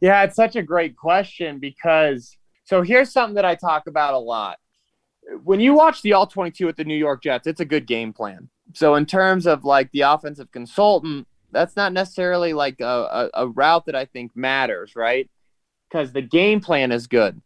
Yeah, 0.00 0.22
it's 0.24 0.36
such 0.36 0.56
a 0.56 0.62
great 0.62 0.96
question 0.96 1.58
because 1.58 2.36
so 2.64 2.82
here's 2.82 3.12
something 3.12 3.34
that 3.34 3.44
I 3.44 3.54
talk 3.54 3.86
about 3.86 4.14
a 4.14 4.18
lot. 4.18 4.58
When 5.42 5.60
you 5.60 5.74
watch 5.74 6.02
the 6.02 6.14
All 6.14 6.26
22 6.26 6.66
with 6.66 6.76
the 6.76 6.84
New 6.84 6.96
York 6.96 7.22
Jets, 7.22 7.46
it's 7.46 7.60
a 7.60 7.64
good 7.64 7.86
game 7.86 8.12
plan. 8.12 8.48
So 8.72 8.94
in 8.94 9.06
terms 9.06 9.46
of 9.46 9.64
like 9.64 9.90
the 9.92 10.02
offensive 10.02 10.50
consultant, 10.50 11.26
that's 11.50 11.76
not 11.76 11.92
necessarily 11.92 12.52
like 12.52 12.80
a, 12.80 13.30
a, 13.34 13.44
a 13.44 13.48
route 13.48 13.86
that 13.86 13.94
I 13.94 14.06
think 14.06 14.34
matters, 14.34 14.96
right? 14.96 15.30
Because 15.88 16.12
the 16.12 16.22
game 16.22 16.60
plan 16.60 16.90
is 16.90 17.06
good. 17.06 17.40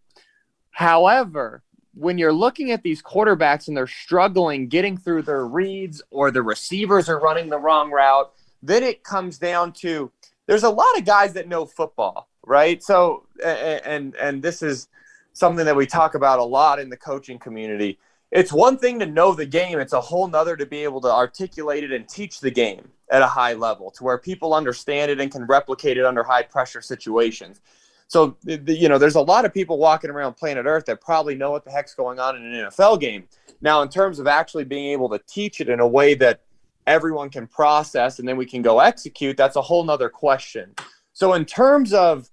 However, 0.71 1.63
when 1.95 2.17
you're 2.17 2.33
looking 2.33 2.71
at 2.71 2.83
these 2.83 3.03
quarterbacks 3.03 3.69
and 3.69 3.77
they're 3.77 3.87
struggling 3.87 4.69
getting 4.69 4.97
through 4.97 5.23
their 5.23 5.47
reads 5.47 6.01
or 6.11 6.31
the 6.31 6.43
receivers 6.43 7.09
are 7.09 7.21
running 7.21 7.49
the 7.49 7.59
wrong 7.59 7.91
route, 7.91 8.33
then 8.63 8.83
it 8.83 9.03
comes 9.03 9.39
down 9.39 9.73
to 9.73 10.11
there's 10.47 10.63
a 10.63 10.71
lot 10.71 10.97
of 10.97 11.05
guys 11.05 11.33
that 11.35 11.49
know 11.49 11.67
football 11.67 12.29
right? 12.49 12.83
So, 12.83 13.25
and 13.45 14.15
and 14.17 14.43
this 14.43 14.63
is 14.63 14.89
something 15.33 15.65
that 15.65 15.77
we 15.77 15.87
talk 15.87 16.15
about 16.15 16.39
a 16.39 16.45
lot 16.45 16.81
in 16.81 16.89
the 16.89 16.97
coaching 16.97 17.39
community. 17.39 17.99
It's 18.31 18.53
one 18.53 18.79
thing 18.79 18.99
to 18.99 19.07
know 19.07 19.35
the 19.35 19.47
game; 19.47 19.79
it's 19.79 19.93
a 19.93 20.01
whole 20.01 20.27
nother 20.27 20.57
to 20.57 20.67
be 20.67 20.79
able 20.85 21.01
to 21.03 21.13
articulate 21.13 21.85
it 21.85 21.93
and 21.93 22.09
teach 22.09 22.41
the 22.41 22.51
game 22.51 22.91
at 23.11 23.23
a 23.23 23.27
high 23.27 23.55
level 23.55 23.91
to 23.93 24.05
where 24.05 24.19
people 24.19 24.55
understand 24.55 25.11
it 25.11 25.21
and 25.21 25.31
can 25.33 25.45
replicate 25.45 25.97
it 25.97 26.05
under 26.05 26.23
high 26.23 26.43
pressure 26.43 26.83
situations. 26.83 27.61
So, 28.09 28.37
you 28.45 28.89
know, 28.89 28.97
there's 28.97 29.17
a 29.17 29.21
lot 29.21 29.45
of 29.45 29.53
people 29.53 29.77
walking 29.77 30.11
around 30.11 30.35
planet 30.35 30.65
Earth 30.65 30.87
that 30.87 31.01
probably 31.01 31.35
know 31.35 31.51
what 31.51 31.65
the 31.65 31.71
heck's 31.71 31.95
going 31.95 32.19
on 32.19 32.37
in 32.37 32.43
an 32.43 32.71
NFL 32.71 33.01
game. 33.01 33.29
Now, 33.61 33.83
in 33.83 33.91
terms 33.91 34.19
of 34.19 34.27
actually 34.27 34.65
being 34.65 34.93
able 34.93 35.11
to 35.11 35.21
teach 35.27 35.61
it 35.61 35.69
in 35.69 35.81
a 35.81 35.87
way 35.87 36.15
that 36.15 36.41
everyone 36.87 37.29
can 37.29 37.47
process 37.47 38.19
and 38.19 38.27
then 38.27 38.39
we 38.39 38.47
can 38.47 38.63
go 38.63 38.79
execute, 38.81 39.37
that's 39.37 39.57
a 39.57 39.63
whole 39.63 39.85
nother 39.85 40.09
question. 40.09 40.75
So, 41.13 41.35
in 41.35 41.45
terms 41.45 41.93
of 41.93 42.31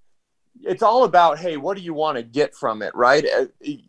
it's 0.62 0.82
all 0.82 1.04
about, 1.04 1.38
hey, 1.38 1.56
what 1.56 1.76
do 1.76 1.82
you 1.82 1.94
want 1.94 2.16
to 2.16 2.22
get 2.22 2.54
from 2.54 2.82
it, 2.82 2.94
right? 2.94 3.24
Uh, 3.24 3.46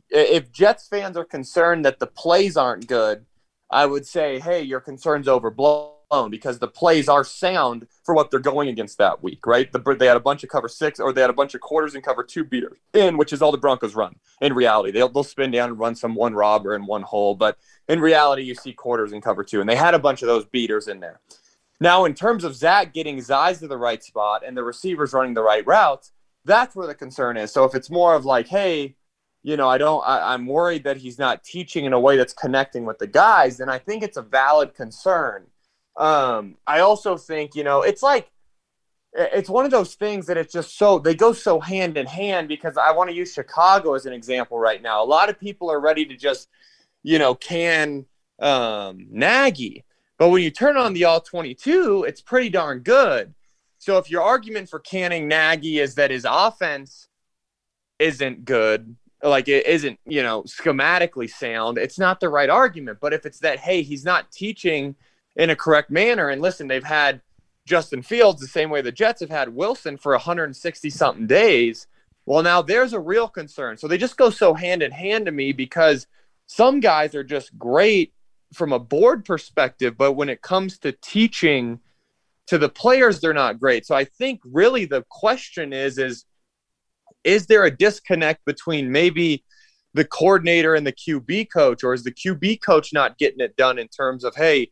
if 0.09 0.51
Jets 0.51 0.87
fans 0.87 1.17
are 1.17 1.25
concerned 1.25 1.85
that 1.85 1.99
the 1.99 2.07
plays 2.07 2.57
aren't 2.57 2.87
good, 2.87 3.25
I 3.69 3.85
would 3.85 4.05
say, 4.05 4.39
hey, 4.39 4.61
your 4.61 4.79
concern's 4.79 5.27
overblown 5.27 6.29
because 6.29 6.59
the 6.59 6.67
plays 6.67 7.09
are 7.09 7.23
sound 7.23 7.85
for 8.03 8.15
what 8.15 8.31
they're 8.31 8.39
going 8.39 8.69
against 8.69 8.97
that 8.97 9.21
week, 9.21 9.45
right? 9.45 9.69
The, 9.71 9.79
they 9.79 10.05
had 10.05 10.15
a 10.15 10.21
bunch 10.21 10.43
of 10.43 10.49
cover 10.49 10.69
six 10.69 10.99
or 10.99 11.11
they 11.11 11.21
had 11.21 11.29
a 11.29 11.33
bunch 11.33 11.53
of 11.53 11.59
quarters 11.59 11.95
and 11.95 12.03
cover 12.03 12.23
two 12.23 12.45
beaters 12.45 12.77
in, 12.93 13.17
which 13.17 13.33
is 13.33 13.41
all 13.41 13.51
the 13.51 13.57
Broncos 13.57 13.95
run. 13.95 14.15
In 14.41 14.53
reality, 14.53 14.91
they'll, 14.91 15.09
they'll 15.09 15.23
spin 15.23 15.51
down 15.51 15.69
and 15.69 15.79
run 15.79 15.95
some 15.95 16.15
one 16.15 16.33
robber 16.33 16.75
and 16.75 16.87
one 16.87 17.01
hole. 17.01 17.35
But 17.35 17.57
in 17.89 17.99
reality, 17.99 18.43
you 18.43 18.55
see 18.55 18.71
quarters 18.71 19.11
and 19.11 19.21
cover 19.21 19.43
two. 19.43 19.59
And 19.59 19.69
they 19.69 19.75
had 19.75 19.93
a 19.93 19.99
bunch 19.99 20.21
of 20.21 20.27
those 20.27 20.45
beaters 20.45 20.87
in 20.87 21.01
there. 21.01 21.19
Now, 21.79 22.05
in 22.05 22.13
terms 22.13 22.43
of 22.43 22.55
Zach 22.55 22.93
getting 22.93 23.17
his 23.17 23.29
eyes 23.29 23.59
to 23.59 23.67
the 23.67 23.77
right 23.77 24.03
spot 24.03 24.43
and 24.45 24.55
the 24.55 24.63
receivers 24.63 25.13
running 25.13 25.33
the 25.33 25.43
right 25.43 25.65
routes, 25.67 26.11
that's 26.47 26.75
where 26.75 26.87
the 26.87 26.95
concern 26.95 27.37
is. 27.37 27.51
So 27.51 27.63
if 27.65 27.75
it's 27.75 27.91
more 27.91 28.15
of 28.15 28.25
like, 28.25 28.47
hey, 28.47 28.95
you 29.43 29.57
know, 29.57 29.69
I 29.69 29.77
don't, 29.77 30.03
I, 30.05 30.33
I'm 30.33 30.47
worried 30.47 30.83
that 30.85 30.97
he's 30.97 31.19
not 31.19 31.43
teaching 31.43 31.85
in 31.85 31.93
a 31.93 31.99
way 31.99 32.17
that's 32.17 32.33
connecting 32.33 32.85
with 32.85 32.97
the 32.97 33.07
guys, 33.07 33.57
then 33.57 33.69
I 33.69 33.77
think 33.77 34.03
it's 34.03 34.17
a 34.17 34.21
valid 34.21 34.73
concern 34.73 35.47
um, 35.97 36.57
I 36.67 36.79
also 36.79 37.17
think, 37.17 37.55
you 37.55 37.63
know, 37.63 37.81
it's 37.81 38.03
like 38.03 38.31
it's 39.13 39.49
one 39.49 39.65
of 39.65 39.71
those 39.71 39.95
things 39.95 40.27
that 40.27 40.37
it's 40.37 40.53
just 40.53 40.77
so 40.77 40.99
they 40.99 41.15
go 41.15 41.33
so 41.33 41.59
hand 41.59 41.97
in 41.97 42.05
hand 42.05 42.47
because 42.47 42.77
I 42.77 42.91
want 42.91 43.09
to 43.09 43.15
use 43.15 43.33
Chicago 43.33 43.95
as 43.95 44.05
an 44.05 44.13
example 44.13 44.59
right 44.59 44.81
now. 44.81 45.03
A 45.03 45.05
lot 45.05 45.29
of 45.29 45.39
people 45.39 45.71
are 45.71 45.79
ready 45.79 46.05
to 46.05 46.15
just, 46.15 46.49
you 47.01 47.17
know, 47.17 47.33
can 47.33 48.05
um, 48.39 49.07
Nagy, 49.09 49.83
but 50.19 50.29
when 50.29 50.43
you 50.43 50.51
turn 50.51 50.77
on 50.77 50.93
the 50.93 51.05
all 51.05 51.19
22, 51.19 52.05
it's 52.07 52.21
pretty 52.21 52.49
darn 52.49 52.79
good. 52.79 53.33
So 53.77 53.97
if 53.97 54.09
your 54.09 54.23
argument 54.23 54.69
for 54.69 54.79
canning 54.79 55.27
Nagy 55.27 55.79
is 55.79 55.95
that 55.95 56.11
his 56.11 56.25
offense 56.27 57.07
isn't 57.99 58.45
good, 58.45 58.95
like 59.23 59.47
it 59.47 59.65
isn't, 59.65 59.99
you 60.05 60.23
know, 60.23 60.43
schematically 60.43 61.29
sound, 61.29 61.77
it's 61.77 61.99
not 61.99 62.19
the 62.19 62.29
right 62.29 62.49
argument. 62.49 62.99
But 62.99 63.13
if 63.13 63.25
it's 63.25 63.39
that, 63.39 63.59
hey, 63.59 63.81
he's 63.81 64.05
not 64.05 64.31
teaching 64.31 64.95
in 65.35 65.49
a 65.49 65.55
correct 65.55 65.89
manner. 65.89 66.29
And 66.29 66.41
listen, 66.41 66.67
they've 66.67 66.83
had 66.83 67.21
Justin 67.65 68.01
Fields 68.01 68.41
the 68.41 68.47
same 68.47 68.69
way 68.69 68.81
the 68.81 68.91
Jets 68.91 69.21
have 69.21 69.29
had 69.29 69.53
Wilson 69.53 69.97
for 69.97 70.13
160 70.13 70.89
something 70.89 71.27
days. 71.27 71.87
Well, 72.25 72.43
now 72.43 72.61
there's 72.61 72.93
a 72.93 72.99
real 72.99 73.27
concern. 73.27 73.77
So 73.77 73.87
they 73.87 73.97
just 73.97 74.17
go 74.17 74.29
so 74.29 74.53
hand 74.53 74.81
in 74.81 74.91
hand 74.91 75.25
to 75.27 75.31
me 75.31 75.51
because 75.53 76.07
some 76.45 76.79
guys 76.79 77.13
are 77.13 77.23
just 77.23 77.57
great 77.57 78.13
from 78.53 78.71
a 78.71 78.79
board 78.79 79.25
perspective, 79.25 79.97
but 79.97 80.13
when 80.13 80.29
it 80.29 80.41
comes 80.41 80.77
to 80.79 80.93
teaching 80.93 81.79
to 82.47 82.57
the 82.57 82.69
players, 82.69 83.19
they're 83.19 83.33
not 83.33 83.59
great. 83.59 83.85
So 83.85 83.95
I 83.95 84.05
think 84.05 84.41
really 84.43 84.85
the 84.85 85.03
question 85.09 85.73
is 85.73 85.97
is 85.97 86.25
is 87.23 87.47
there 87.47 87.65
a 87.65 87.71
disconnect 87.71 88.45
between 88.45 88.91
maybe 88.91 89.43
the 89.93 90.05
coordinator 90.05 90.75
and 90.75 90.85
the 90.85 90.93
QB 90.93 91.47
coach, 91.51 91.83
or 91.83 91.93
is 91.93 92.03
the 92.03 92.11
QB 92.11 92.61
coach 92.61 92.93
not 92.93 93.17
getting 93.17 93.41
it 93.41 93.55
done 93.57 93.79
in 93.79 93.87
terms 93.87 94.23
of, 94.23 94.35
hey, 94.35 94.71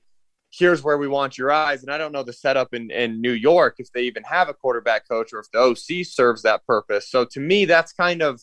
here's 0.52 0.84
where 0.84 0.98
we 0.98 1.08
want 1.08 1.38
your 1.38 1.52
eyes. 1.52 1.84
And 1.84 1.92
I 1.92 1.98
don't 1.98 2.12
know 2.12 2.24
the 2.24 2.32
setup 2.32 2.74
in, 2.74 2.92
in 2.92 3.22
New 3.22 3.32
York 3.32 3.76
if 3.80 3.92
they 3.92 4.04
even 4.04 4.24
have 4.24 4.48
a 4.48 4.54
quarterback 4.54 5.08
coach 5.08 5.34
or 5.34 5.40
if 5.40 5.52
the 5.52 5.60
OC 5.60 6.06
serves 6.06 6.44
that 6.44 6.66
purpose. 6.66 7.10
So 7.10 7.26
to 7.26 7.40
me, 7.40 7.66
that's 7.66 7.92
kind 7.92 8.22
of 8.22 8.42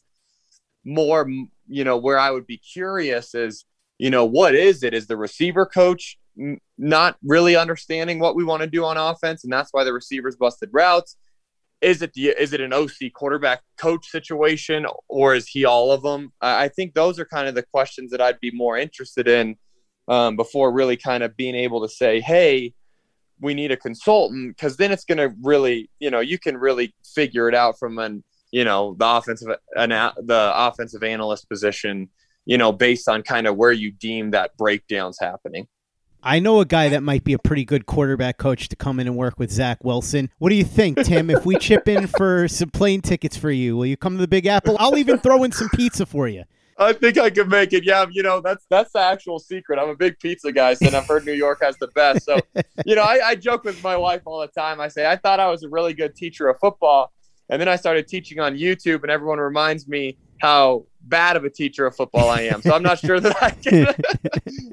more, 0.85 1.31
you 1.69 1.85
know, 1.85 1.97
where 1.97 2.19
I 2.19 2.31
would 2.31 2.47
be 2.47 2.59
curious 2.59 3.35
is, 3.35 3.65
you 3.99 4.11
know, 4.11 4.25
what 4.25 4.55
is 4.55 4.83
it? 4.83 4.93
Is 4.93 5.07
the 5.07 5.17
receiver 5.17 5.65
coach 5.65 6.19
not 6.79 7.17
really 7.23 7.57
understanding 7.57 8.19
what 8.19 8.37
we 8.37 8.45
want 8.45 8.63
to 8.63 8.69
do 8.69 8.85
on 8.85 8.97
offense? 8.97 9.45
And 9.45 9.53
that's 9.53 9.73
why 9.73 9.85
the 9.85 9.93
receivers 9.93 10.37
busted 10.37 10.71
routes. 10.73 11.17
Is 11.81 12.01
it 12.01 12.13
the 12.15 12.29
is 12.29 12.53
it 12.53 12.61
an 12.61 12.73
OC 12.73 13.13
quarterback 13.13 13.63
coach 13.77 14.09
situation 14.09 14.87
or 15.09 15.35
is 15.35 15.49
he 15.49 15.65
all 15.65 15.91
of 15.91 16.03
them? 16.03 16.33
I 16.41 16.69
think 16.69 16.95
those 16.95 17.19
are 17.19 17.25
kind 17.25 17.49
of 17.49 17.55
the 17.57 17.65
questions 17.65 18.13
that 18.13 18.21
I'd 18.21 18.39
be 18.41 18.53
more 18.53 18.79
interested 18.79 19.27
in 19.27 19.57
um, 20.09 20.37
before 20.37 20.73
really 20.73 20.97
kind 20.97 21.23
of 21.23 21.37
being 21.37 21.55
able 21.55 21.81
to 21.83 21.89
say, 21.89 22.21
hey, 22.21 22.75
we 23.41 23.55
need 23.55 23.73
a 23.73 23.77
consultant 23.77 24.57
because 24.57 24.77
then 24.77 24.93
it's 24.93 25.05
going 25.05 25.19
to 25.19 25.35
really, 25.43 25.91
you 25.99 26.11
know, 26.11 26.21
you 26.21 26.39
can 26.39 26.57
really 26.57 26.95
figure 27.05 27.49
it 27.49 27.55
out 27.55 27.79
from 27.79 27.99
an, 27.99 28.23
you 28.53 28.65
know, 28.65 28.95
the 28.99 29.07
offensive, 29.07 29.49
the 29.75 30.53
offensive 30.55 31.03
analyst 31.03 31.49
position, 31.49 32.09
you 32.45 32.57
know, 32.57 32.73
based 32.73 33.09
on 33.09 33.23
kind 33.23 33.47
of 33.47 33.57
where 33.57 33.73
you 33.73 33.91
deem 33.91 34.31
that 34.31 34.57
breakdown's 34.57 35.19
happening. 35.21 35.67
I 36.25 36.39
know 36.39 36.61
a 36.61 36.65
guy 36.65 36.89
that 36.91 37.03
might 37.03 37.25
be 37.25 37.33
a 37.33 37.39
pretty 37.39 37.65
good 37.65 37.85
quarterback 37.87 38.39
coach 38.39 38.69
to 38.69 38.77
come 38.77 39.01
in 39.01 39.09
and 39.09 39.17
work 39.17 39.41
with 39.41 39.51
Zach 39.51 39.83
Wilson. 39.83 40.31
What 40.39 40.51
do 40.51 40.55
you 40.55 40.63
think, 40.63 41.03
Tim? 41.03 41.31
if 41.31 41.45
we 41.45 41.57
chip 41.57 41.89
in 41.89 42.07
for 42.07 42.47
some 42.47 42.71
plane 42.71 43.01
tickets 43.01 43.37
for 43.37 43.51
you, 43.51 43.77
will 43.77 43.87
you 43.87 43.97
come 43.97 44.15
to 44.15 44.21
the 44.21 44.29
Big 44.29 44.47
Apple? 44.47 44.77
I'll 44.79 44.97
even 44.97 45.19
throw 45.19 45.43
in 45.43 45.51
some 45.51 45.69
pizza 45.71 46.07
for 46.07 46.29
you. 46.29 46.45
I 46.79 46.93
think 46.93 47.19
I 47.19 47.31
could 47.31 47.49
make 47.49 47.73
it. 47.73 47.85
Yeah, 47.85 48.07
you 48.11 48.23
know 48.23 48.41
that's 48.41 48.65
that's 48.71 48.93
the 48.93 49.01
actual 49.01 49.39
secret. 49.39 49.79
I'm 49.79 49.89
a 49.89 49.97
big 49.97 50.19
pizza 50.19 50.53
guy, 50.53 50.75
and 50.81 50.95
I've 50.95 51.07
heard 51.07 51.25
New 51.25 51.33
York 51.33 51.61
has 51.63 51.77
the 51.77 51.89
best. 51.89 52.25
So, 52.25 52.39
you 52.87 52.95
know, 52.95 53.03
I, 53.03 53.21
I 53.25 53.35
joke 53.35 53.65
with 53.65 53.83
my 53.83 53.97
wife 53.97 54.23
all 54.25 54.41
the 54.41 54.49
time. 54.49 54.81
I 54.81 54.89
say 54.89 55.07
I 55.07 55.17
thought 55.17 55.39
I 55.39 55.49
was 55.51 55.63
a 55.65 55.69
really 55.69 55.93
good 55.93 56.17
teacher 56.17 56.49
of 56.49 56.59
football, 56.61 57.13
and 57.51 57.61
then 57.61 57.69
I 57.69 57.77
started 57.77 58.09
teaching 58.09 58.41
on 58.41 58.57
YouTube, 58.57 59.03
and 59.03 59.11
everyone 59.11 59.39
reminds 59.39 59.87
me 59.87 60.17
how 60.43 60.85
bad 61.03 61.37
of 61.37 61.45
a 61.45 61.51
teacher 61.51 61.87
of 61.87 61.97
football 61.97 62.29
I 62.29 62.43
am. 62.43 62.61
So 62.61 62.75
I'm 62.75 62.83
not 62.83 62.99
sure 62.99 63.19
that 63.21 63.43
I 63.43 63.51
can. 63.51 63.87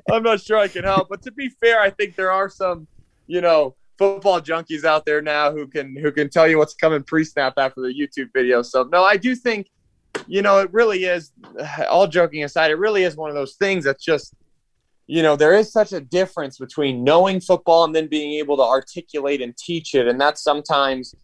I'm 0.12 0.23
not 0.23 0.41
sure 0.41 0.58
I 0.58 0.67
can 0.67 0.84
help. 0.84 1.08
But 1.10 1.21
to 1.21 1.32
be 1.32 1.49
fair, 1.49 1.79
I 1.79 1.89
think 1.89 2.15
there 2.15 2.32
are 2.32 2.49
some, 2.49 2.88
you 3.27 3.39
know, 3.39 3.75
football 3.97 4.41
junkies 4.41 4.84
out 4.84 5.05
there 5.05 5.21
now 5.21 5.51
who 5.51 5.67
can 5.67 5.95
who 5.95 6.12
can 6.12 6.29
tell 6.29 6.47
you 6.47 6.58
what's 6.58 6.73
coming 6.73 7.03
pre-snap 7.03 7.53
after 7.58 7.82
the 7.82 7.93
YouTube 7.93 8.34
video. 8.34 8.62
So 8.62 8.84
no, 8.84 9.03
I 9.03 9.15
do 9.15 9.36
think 9.36 9.69
you 10.27 10.41
know, 10.41 10.60
it 10.60 10.71
really 10.71 11.05
is, 11.05 11.32
all 11.89 12.08
joking 12.08 12.43
aside, 12.43 12.71
it 12.71 12.75
really 12.75 13.03
is 13.03 13.15
one 13.15 13.29
of 13.29 13.36
those 13.36 13.55
things 13.55 13.84
that's 13.84 14.03
just, 14.03 14.34
you 15.08 15.23
know, 15.23 15.36
there 15.36 15.55
is 15.55 15.71
such 15.71 15.91
a 15.91 15.99
difference 15.99 16.58
between 16.60 17.03
knowing 17.03 17.41
football 17.41 17.84
and 17.84 17.95
then 17.95 18.08
being 18.08 18.34
able 18.39 18.55
to 18.58 18.63
articulate 18.63 19.41
and 19.41 19.58
teach 19.58 19.95
it. 19.95 20.08
And 20.08 20.21
that's 20.21 20.43
sometimes, 20.43 21.15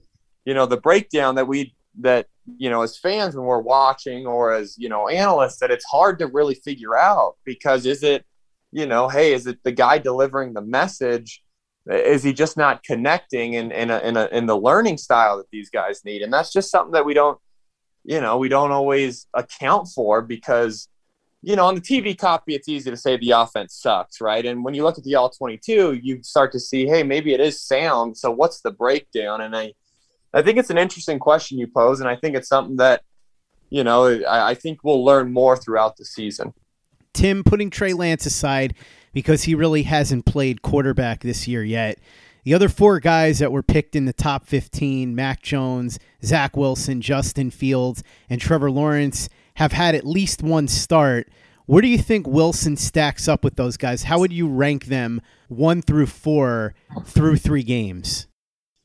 you 0.44 0.56
know, 0.56 0.66
the 0.66 0.78
breakdown 0.78 1.36
that 1.36 1.48
we, 1.48 1.76
that, 2.02 2.28
you 2.58 2.70
know, 2.70 2.82
as 2.82 2.98
fans 2.98 3.36
when 3.36 3.46
we're 3.46 3.60
watching 3.60 4.26
or 4.26 4.54
as, 4.54 4.78
you 4.78 4.90
know, 4.90 5.08
analysts, 5.08 5.60
that 5.60 5.72
it's 5.72 5.86
hard 5.86 6.20
to 6.20 6.28
really 6.28 6.56
figure 6.56 6.96
out 6.96 7.36
because 7.44 7.86
is 7.86 8.04
it, 8.04 8.26
you 8.72 8.86
know, 8.86 9.10
hey, 9.10 9.34
is 9.34 9.48
it 9.48 9.60
the 9.64 9.72
guy 9.72 9.98
delivering 9.98 10.54
the 10.54 10.62
message? 10.62 11.42
Is 11.88 12.24
he 12.24 12.34
just 12.34 12.58
not 12.58 12.84
connecting 12.84 13.54
in, 13.54 13.72
in, 13.72 13.90
a, 13.90 14.00
in, 14.00 14.18
a, 14.18 14.26
in 14.32 14.46
the 14.46 14.58
learning 14.58 14.98
style 14.98 15.38
that 15.38 15.50
these 15.52 15.70
guys 15.70 16.04
need? 16.04 16.22
And 16.22 16.32
that's 16.32 16.52
just 16.52 16.72
something 16.72 16.94
that 16.94 17.06
we 17.06 17.14
don't, 17.14 17.40
you 18.04 18.22
know, 18.22 18.38
we 18.38 18.50
don't 18.50 18.72
always 18.72 19.28
account 19.34 19.88
for 19.88 20.22
because, 20.22 20.88
you 21.42 21.56
know, 21.56 21.66
on 21.66 21.76
the 21.76 21.82
TV 21.82 22.18
copy, 22.18 22.56
it's 22.56 22.68
easy 22.68 22.90
to 22.92 22.98
say 22.98 23.18
the 23.18 23.32
offense 23.32 23.76
sucks, 23.76 24.20
right? 24.22 24.46
And 24.46 24.64
when 24.64 24.74
you 24.74 24.84
look 24.84 24.98
at 24.98 25.04
the 25.04 25.16
all 25.16 25.30
22, 25.30 26.00
you 26.02 26.22
start 26.24 26.52
to 26.52 26.60
see, 26.60 26.88
hey, 26.88 27.04
maybe 27.04 27.34
it 27.34 27.40
is 27.40 27.62
sound. 27.62 28.18
So 28.18 28.30
what's 28.32 28.62
the 28.62 28.72
breakdown? 28.72 29.42
And 29.42 29.56
I, 29.56 29.74
I 30.36 30.42
think 30.42 30.58
it's 30.58 30.70
an 30.70 30.78
interesting 30.78 31.18
question 31.18 31.58
you 31.58 31.68
pose. 31.68 32.02
And 32.02 32.10
I 32.10 32.18
think 32.18 32.36
it's 32.36 32.50
something 32.50 32.76
that, 32.76 33.02
you 33.70 33.84
know, 33.84 34.08
I, 34.28 34.50
I 34.50 34.54
think 34.54 34.84
we'll 34.84 35.04
learn 35.04 35.32
more 35.32 35.56
throughout 35.56 35.96
the 35.96 36.06
season. 36.06 36.54
Tim, 37.14 37.44
putting 37.44 37.70
Trey 37.70 37.94
Lance 37.94 38.26
aside 38.26 38.76
because 39.14 39.44
he 39.44 39.56
really 39.56 39.84
hasn't 39.84 40.26
played 40.26 40.62
quarterback 40.62 41.22
this 41.22 41.48
year 41.48 41.64
yet. 41.64 41.98
The 42.44 42.54
other 42.54 42.68
four 42.68 43.00
guys 43.00 43.40
that 43.40 43.52
were 43.52 43.64
picked 43.64 43.96
in 43.96 44.06
the 44.06 44.14
top 44.14 44.46
15 44.46 45.16
Mac 45.16 45.42
Jones, 45.42 45.98
Zach 46.24 46.58
Wilson, 46.58 47.02
Justin 47.02 47.50
Fields, 47.50 48.04
and 48.30 48.42
Trevor 48.42 48.70
Lawrence 48.70 49.30
have 49.56 49.72
had 49.72 49.96
at 49.96 50.06
least 50.06 50.44
one 50.44 50.68
start. 50.68 51.30
Where 51.66 51.82
do 51.82 51.88
you 51.88 51.98
think 51.98 52.28
Wilson 52.28 52.76
stacks 52.76 53.28
up 53.28 53.44
with 53.44 53.56
those 53.56 53.78
guys? 53.78 54.04
How 54.04 54.20
would 54.20 54.34
you 54.34 54.48
rank 54.48 54.86
them 54.86 55.22
one 55.48 55.82
through 55.82 56.08
four 56.08 56.76
through 57.06 57.38
three 57.38 57.64
games? 57.64 58.28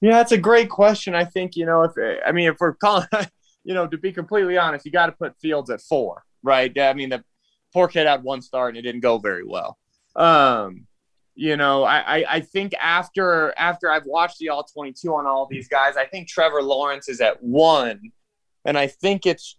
Yeah, 0.01 0.13
that's 0.13 0.33
a 0.33 0.39
great 0.39 0.71
question. 0.71 1.15
I 1.15 1.25
think, 1.25 1.57
you 1.57 1.67
know, 1.67 1.83
if 1.83 1.93
I 2.27 2.33
mean, 2.33 2.49
if 2.49 2.57
we're 2.61 2.75
calling, 2.75 3.07
you 3.65 3.75
know, 3.75 3.87
to 3.87 3.99
be 3.99 4.13
completely 4.13 4.57
honest, 4.57 4.87
you 4.87 4.93
got 4.93 5.07
to 5.07 5.13
put 5.13 5.39
Fields 5.41 5.71
at 5.71 5.83
four, 5.83 6.25
right? 6.43 6.77
I 6.79 6.95
mean, 6.95 7.11
the 7.11 7.25
poor 7.73 7.89
kid 7.89 8.07
had 8.07 8.23
one 8.23 8.43
start 8.43 8.71
and 8.71 8.79
it 8.79 8.83
didn't 8.83 9.03
go 9.03 9.19
very 9.19 9.45
well. 9.45 9.79
Um, 10.17 10.87
you 11.35 11.57
know, 11.57 11.85
I, 11.85 12.19
I, 12.19 12.25
I 12.37 12.41
think 12.41 12.75
after 12.81 13.55
after 13.59 13.91
I've 13.91 14.07
watched 14.07 14.39
the 14.39 14.49
all 14.49 14.65
22 14.65 15.15
on 15.15 15.27
all 15.27 15.47
these 15.51 15.69
guys, 15.69 15.97
I 15.97 16.07
think 16.07 16.29
Trevor 16.29 16.63
Lawrence 16.63 17.09
is 17.09 17.21
at 17.21 17.43
one 17.43 18.01
And 18.65 18.79
I 18.79 18.89
think 18.89 19.27
it's, 19.27 19.57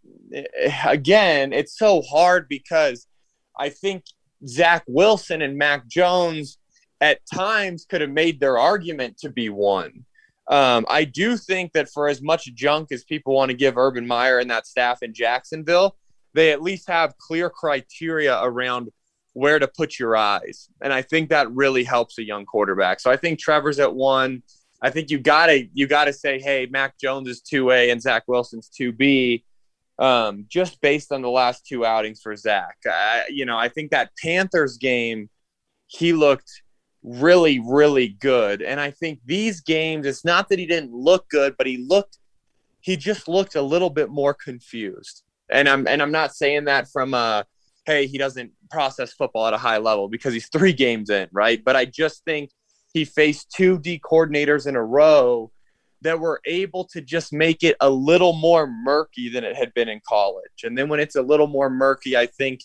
again, 0.85 1.53
it's 1.53 1.77
so 1.77 2.01
hard 2.01 2.47
because 2.47 3.07
I 3.57 3.69
think 3.69 4.03
Zach 4.47 4.83
Wilson 4.87 5.41
and 5.41 5.57
Mac 5.57 5.87
Jones 5.87 6.57
at 6.99 7.19
times 7.33 7.85
could 7.89 8.01
have 8.01 8.11
made 8.11 8.39
their 8.39 8.57
argument 8.57 9.17
to 9.19 9.29
be 9.29 9.49
one. 9.49 10.05
Um, 10.47 10.85
I 10.89 11.05
do 11.05 11.37
think 11.37 11.73
that 11.73 11.89
for 11.89 12.07
as 12.07 12.21
much 12.21 12.53
junk 12.53 12.91
as 12.91 13.03
people 13.03 13.33
want 13.33 13.51
to 13.51 13.57
give 13.57 13.77
Urban 13.77 14.05
Meyer 14.05 14.39
and 14.39 14.49
that 14.49 14.67
staff 14.67 15.01
in 15.01 15.13
Jacksonville, 15.13 15.95
they 16.33 16.51
at 16.51 16.61
least 16.61 16.89
have 16.89 17.17
clear 17.17 17.49
criteria 17.49 18.41
around 18.41 18.89
where 19.33 19.59
to 19.59 19.67
put 19.67 19.97
your 19.97 20.15
eyes. 20.15 20.67
And 20.81 20.91
I 20.91 21.01
think 21.01 21.29
that 21.29 21.51
really 21.51 21.83
helps 21.83 22.17
a 22.17 22.23
young 22.23 22.45
quarterback. 22.45 22.99
So 22.99 23.09
I 23.09 23.17
think 23.17 23.39
Trevor's 23.39 23.79
at 23.79 23.93
one. 23.93 24.43
I 24.81 24.89
think 24.89 25.09
you 25.09 25.19
gotta 25.19 25.67
you 25.73 25.87
gotta 25.87 26.11
say, 26.11 26.39
hey, 26.39 26.67
Mac 26.69 26.97
Jones 26.97 27.29
is 27.29 27.41
two 27.41 27.71
A 27.71 27.91
and 27.91 28.01
Zach 28.01 28.23
Wilson's 28.27 28.67
two 28.67 28.91
B. 28.91 29.45
Um, 29.99 30.45
just 30.49 30.81
based 30.81 31.11
on 31.11 31.21
the 31.21 31.29
last 31.29 31.67
two 31.67 31.85
outings 31.85 32.21
for 32.21 32.35
Zach, 32.35 32.75
I, 32.87 33.25
you 33.29 33.45
know, 33.45 33.57
I 33.57 33.69
think 33.69 33.91
that 33.91 34.09
Panthers 34.19 34.77
game, 34.77 35.29
he 35.85 36.13
looked 36.13 36.60
really, 37.03 37.59
really 37.59 38.09
good. 38.09 38.61
And 38.61 38.79
I 38.79 38.91
think 38.91 39.19
these 39.25 39.61
games, 39.61 40.05
it's 40.05 40.25
not 40.25 40.49
that 40.49 40.59
he 40.59 40.65
didn't 40.65 40.93
look 40.93 41.27
good, 41.29 41.55
but 41.57 41.67
he 41.67 41.77
looked, 41.77 42.17
he 42.79 42.95
just 42.95 43.27
looked 43.27 43.55
a 43.55 43.61
little 43.61 43.89
bit 43.89 44.09
more 44.09 44.33
confused. 44.33 45.23
And 45.49 45.67
I'm 45.67 45.87
and 45.87 46.01
I'm 46.01 46.11
not 46.11 46.33
saying 46.33 46.65
that 46.65 46.87
from 46.89 47.13
a 47.13 47.45
hey, 47.85 48.07
he 48.07 48.17
doesn't 48.17 48.51
process 48.69 49.11
football 49.13 49.47
at 49.47 49.53
a 49.53 49.57
high 49.57 49.79
level 49.79 50.07
because 50.07 50.33
he's 50.33 50.47
three 50.49 50.73
games 50.73 51.09
in, 51.09 51.27
right? 51.31 51.63
But 51.63 51.75
I 51.75 51.85
just 51.85 52.23
think 52.23 52.51
he 52.93 53.05
faced 53.05 53.51
two 53.51 53.79
D 53.79 53.99
coordinators 53.99 54.67
in 54.67 54.75
a 54.75 54.83
row 54.83 55.51
that 56.01 56.19
were 56.19 56.41
able 56.45 56.85
to 56.85 57.01
just 57.01 57.31
make 57.31 57.63
it 57.63 57.75
a 57.79 57.89
little 57.89 58.33
more 58.33 58.67
murky 58.67 59.29
than 59.29 59.43
it 59.43 59.55
had 59.55 59.73
been 59.73 59.87
in 59.87 60.01
college. 60.07 60.63
And 60.63 60.77
then 60.77 60.89
when 60.89 60.99
it's 60.99 61.15
a 61.15 61.21
little 61.21 61.47
more 61.47 61.69
murky, 61.69 62.17
I 62.17 62.25
think 62.25 62.61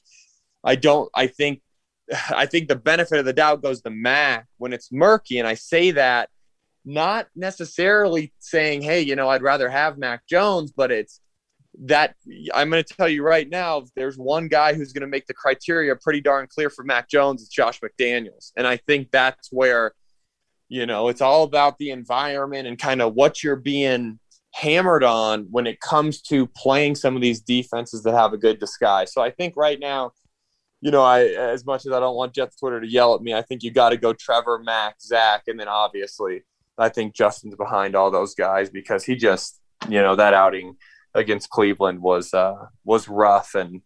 I 0.64 0.74
don't 0.74 1.10
I 1.14 1.26
think 1.26 1.60
I 2.30 2.46
think 2.46 2.68
the 2.68 2.76
benefit 2.76 3.18
of 3.18 3.24
the 3.24 3.32
doubt 3.32 3.62
goes 3.62 3.82
to 3.82 3.90
Mac 3.90 4.46
when 4.58 4.72
it's 4.72 4.92
murky. 4.92 5.38
And 5.38 5.48
I 5.48 5.54
say 5.54 5.92
that 5.92 6.28
not 6.84 7.26
necessarily 7.34 8.32
saying, 8.38 8.82
hey, 8.82 9.00
you 9.00 9.16
know, 9.16 9.28
I'd 9.28 9.42
rather 9.42 9.68
have 9.68 9.98
Mac 9.98 10.26
Jones, 10.26 10.72
but 10.72 10.92
it's 10.92 11.20
that 11.84 12.14
I'm 12.54 12.70
going 12.70 12.82
to 12.82 12.94
tell 12.94 13.08
you 13.08 13.22
right 13.22 13.48
now, 13.48 13.84
there's 13.96 14.16
one 14.16 14.48
guy 14.48 14.72
who's 14.72 14.92
going 14.92 15.02
to 15.02 15.08
make 15.08 15.26
the 15.26 15.34
criteria 15.34 15.94
pretty 15.96 16.20
darn 16.20 16.46
clear 16.48 16.70
for 16.70 16.84
Mac 16.84 17.08
Jones. 17.08 17.42
It's 17.42 17.50
Josh 17.50 17.80
McDaniels. 17.80 18.52
And 18.56 18.66
I 18.66 18.78
think 18.78 19.10
that's 19.10 19.52
where, 19.52 19.92
you 20.68 20.86
know, 20.86 21.08
it's 21.08 21.20
all 21.20 21.42
about 21.42 21.76
the 21.78 21.90
environment 21.90 22.66
and 22.66 22.78
kind 22.78 23.02
of 23.02 23.14
what 23.14 23.42
you're 23.42 23.56
being 23.56 24.18
hammered 24.54 25.04
on 25.04 25.48
when 25.50 25.66
it 25.66 25.80
comes 25.80 26.22
to 26.22 26.46
playing 26.46 26.94
some 26.94 27.14
of 27.14 27.20
these 27.20 27.40
defenses 27.40 28.02
that 28.04 28.14
have 28.14 28.32
a 28.32 28.38
good 28.38 28.58
disguise. 28.58 29.12
So 29.12 29.20
I 29.20 29.30
think 29.30 29.54
right 29.54 29.78
now, 29.78 30.12
you 30.86 30.92
know, 30.92 31.02
I 31.02 31.24
as 31.24 31.66
much 31.66 31.84
as 31.84 31.90
I 31.90 31.98
don't 31.98 32.14
want 32.14 32.32
Jets 32.32 32.54
Twitter 32.54 32.80
to 32.80 32.86
yell 32.86 33.16
at 33.16 33.20
me, 33.20 33.34
I 33.34 33.42
think 33.42 33.64
you 33.64 33.72
got 33.72 33.88
to 33.88 33.96
go 33.96 34.12
Trevor, 34.12 34.60
Mac, 34.60 35.00
Zach, 35.00 35.42
and 35.48 35.58
then 35.58 35.66
obviously 35.66 36.44
I 36.78 36.90
think 36.90 37.12
Justin's 37.12 37.56
behind 37.56 37.96
all 37.96 38.12
those 38.12 38.36
guys 38.36 38.70
because 38.70 39.04
he 39.04 39.16
just, 39.16 39.60
you 39.88 40.00
know, 40.00 40.14
that 40.14 40.32
outing 40.32 40.76
against 41.12 41.50
Cleveland 41.50 42.00
was 42.00 42.32
uh, 42.32 42.66
was 42.84 43.08
rough, 43.08 43.56
and 43.56 43.82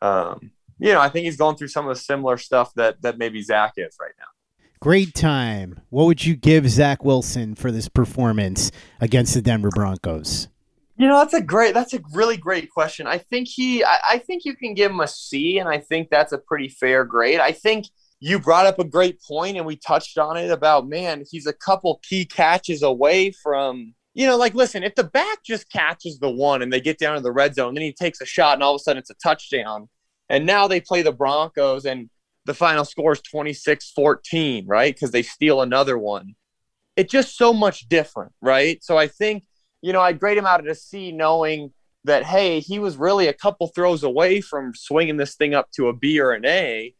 um, 0.00 0.52
you 0.78 0.92
know 0.92 1.00
I 1.00 1.08
think 1.08 1.24
he's 1.24 1.36
going 1.36 1.56
through 1.56 1.68
some 1.68 1.88
of 1.88 1.96
the 1.96 2.00
similar 2.00 2.36
stuff 2.36 2.72
that 2.76 3.02
that 3.02 3.18
maybe 3.18 3.42
Zach 3.42 3.72
is 3.76 3.96
right 4.00 4.14
now. 4.16 4.68
Great 4.78 5.14
Tim. 5.14 5.80
What 5.90 6.04
would 6.04 6.24
you 6.24 6.36
give 6.36 6.70
Zach 6.70 7.04
Wilson 7.04 7.56
for 7.56 7.72
this 7.72 7.88
performance 7.88 8.70
against 9.00 9.34
the 9.34 9.42
Denver 9.42 9.70
Broncos? 9.70 10.46
You 10.98 11.06
know, 11.06 11.18
that's 11.18 11.34
a 11.34 11.40
great, 11.40 11.74
that's 11.74 11.94
a 11.94 12.00
really 12.12 12.36
great 12.36 12.70
question. 12.70 13.06
I 13.06 13.18
think 13.18 13.48
he, 13.48 13.84
I, 13.84 13.98
I 14.10 14.18
think 14.18 14.44
you 14.44 14.56
can 14.56 14.74
give 14.74 14.90
him 14.90 15.00
a 15.00 15.08
C, 15.08 15.58
and 15.58 15.68
I 15.68 15.78
think 15.78 16.10
that's 16.10 16.32
a 16.32 16.38
pretty 16.38 16.68
fair 16.68 17.04
grade. 17.04 17.38
I 17.40 17.52
think 17.52 17.86
you 18.20 18.40
brought 18.40 18.66
up 18.66 18.80
a 18.80 18.84
great 18.84 19.22
point, 19.22 19.56
and 19.56 19.64
we 19.64 19.76
touched 19.76 20.18
on 20.18 20.36
it 20.36 20.50
about 20.50 20.88
man, 20.88 21.22
he's 21.30 21.46
a 21.46 21.52
couple 21.52 22.00
key 22.02 22.24
catches 22.24 22.82
away 22.82 23.30
from 23.30 23.94
you 24.18 24.26
know, 24.26 24.36
like, 24.36 24.54
listen, 24.54 24.82
if 24.82 24.96
the 24.96 25.04
back 25.04 25.44
just 25.44 25.70
catches 25.70 26.18
the 26.18 26.28
one 26.28 26.60
and 26.60 26.72
they 26.72 26.80
get 26.80 26.98
down 26.98 27.14
to 27.14 27.22
the 27.22 27.30
red 27.30 27.54
zone, 27.54 27.74
then 27.74 27.84
he 27.84 27.92
takes 27.92 28.20
a 28.20 28.26
shot 28.26 28.54
and 28.54 28.64
all 28.64 28.74
of 28.74 28.80
a 28.80 28.82
sudden 28.82 28.98
it's 28.98 29.10
a 29.10 29.14
touchdown. 29.14 29.88
And 30.28 30.44
now 30.44 30.66
they 30.66 30.80
play 30.80 31.02
the 31.02 31.12
Broncos 31.12 31.84
and 31.84 32.10
the 32.44 32.52
final 32.52 32.84
score 32.84 33.12
is 33.12 33.20
26 33.20 33.92
14, 33.92 34.66
right? 34.66 34.92
Because 34.92 35.12
they 35.12 35.22
steal 35.22 35.62
another 35.62 35.96
one. 35.96 36.34
It's 36.96 37.12
just 37.12 37.36
so 37.36 37.52
much 37.52 37.88
different, 37.88 38.32
right? 38.42 38.82
So 38.82 38.98
I 38.98 39.06
think, 39.06 39.44
you 39.82 39.92
know, 39.92 40.00
I'd 40.00 40.20
grade 40.20 40.38
him 40.38 40.46
out 40.46 40.60
at 40.60 40.70
a 40.70 40.74
C 40.74 41.12
knowing 41.12 41.72
that, 42.04 42.24
hey, 42.24 42.60
he 42.60 42.78
was 42.78 42.96
really 42.96 43.28
a 43.28 43.32
couple 43.32 43.68
throws 43.68 44.02
away 44.02 44.40
from 44.40 44.74
swinging 44.74 45.16
this 45.16 45.34
thing 45.34 45.54
up 45.54 45.70
to 45.72 45.88
a 45.88 45.92
B 45.92 46.20
or 46.20 46.32
an 46.32 46.44
A. 46.46 46.94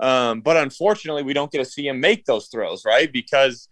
Um, 0.00 0.40
but 0.40 0.56
unfortunately, 0.56 1.22
we 1.22 1.32
don't 1.32 1.50
get 1.50 1.58
to 1.58 1.64
see 1.64 1.88
him 1.88 2.00
make 2.00 2.24
those 2.24 2.48
throws, 2.48 2.84
right? 2.84 3.12
Because 3.12 3.68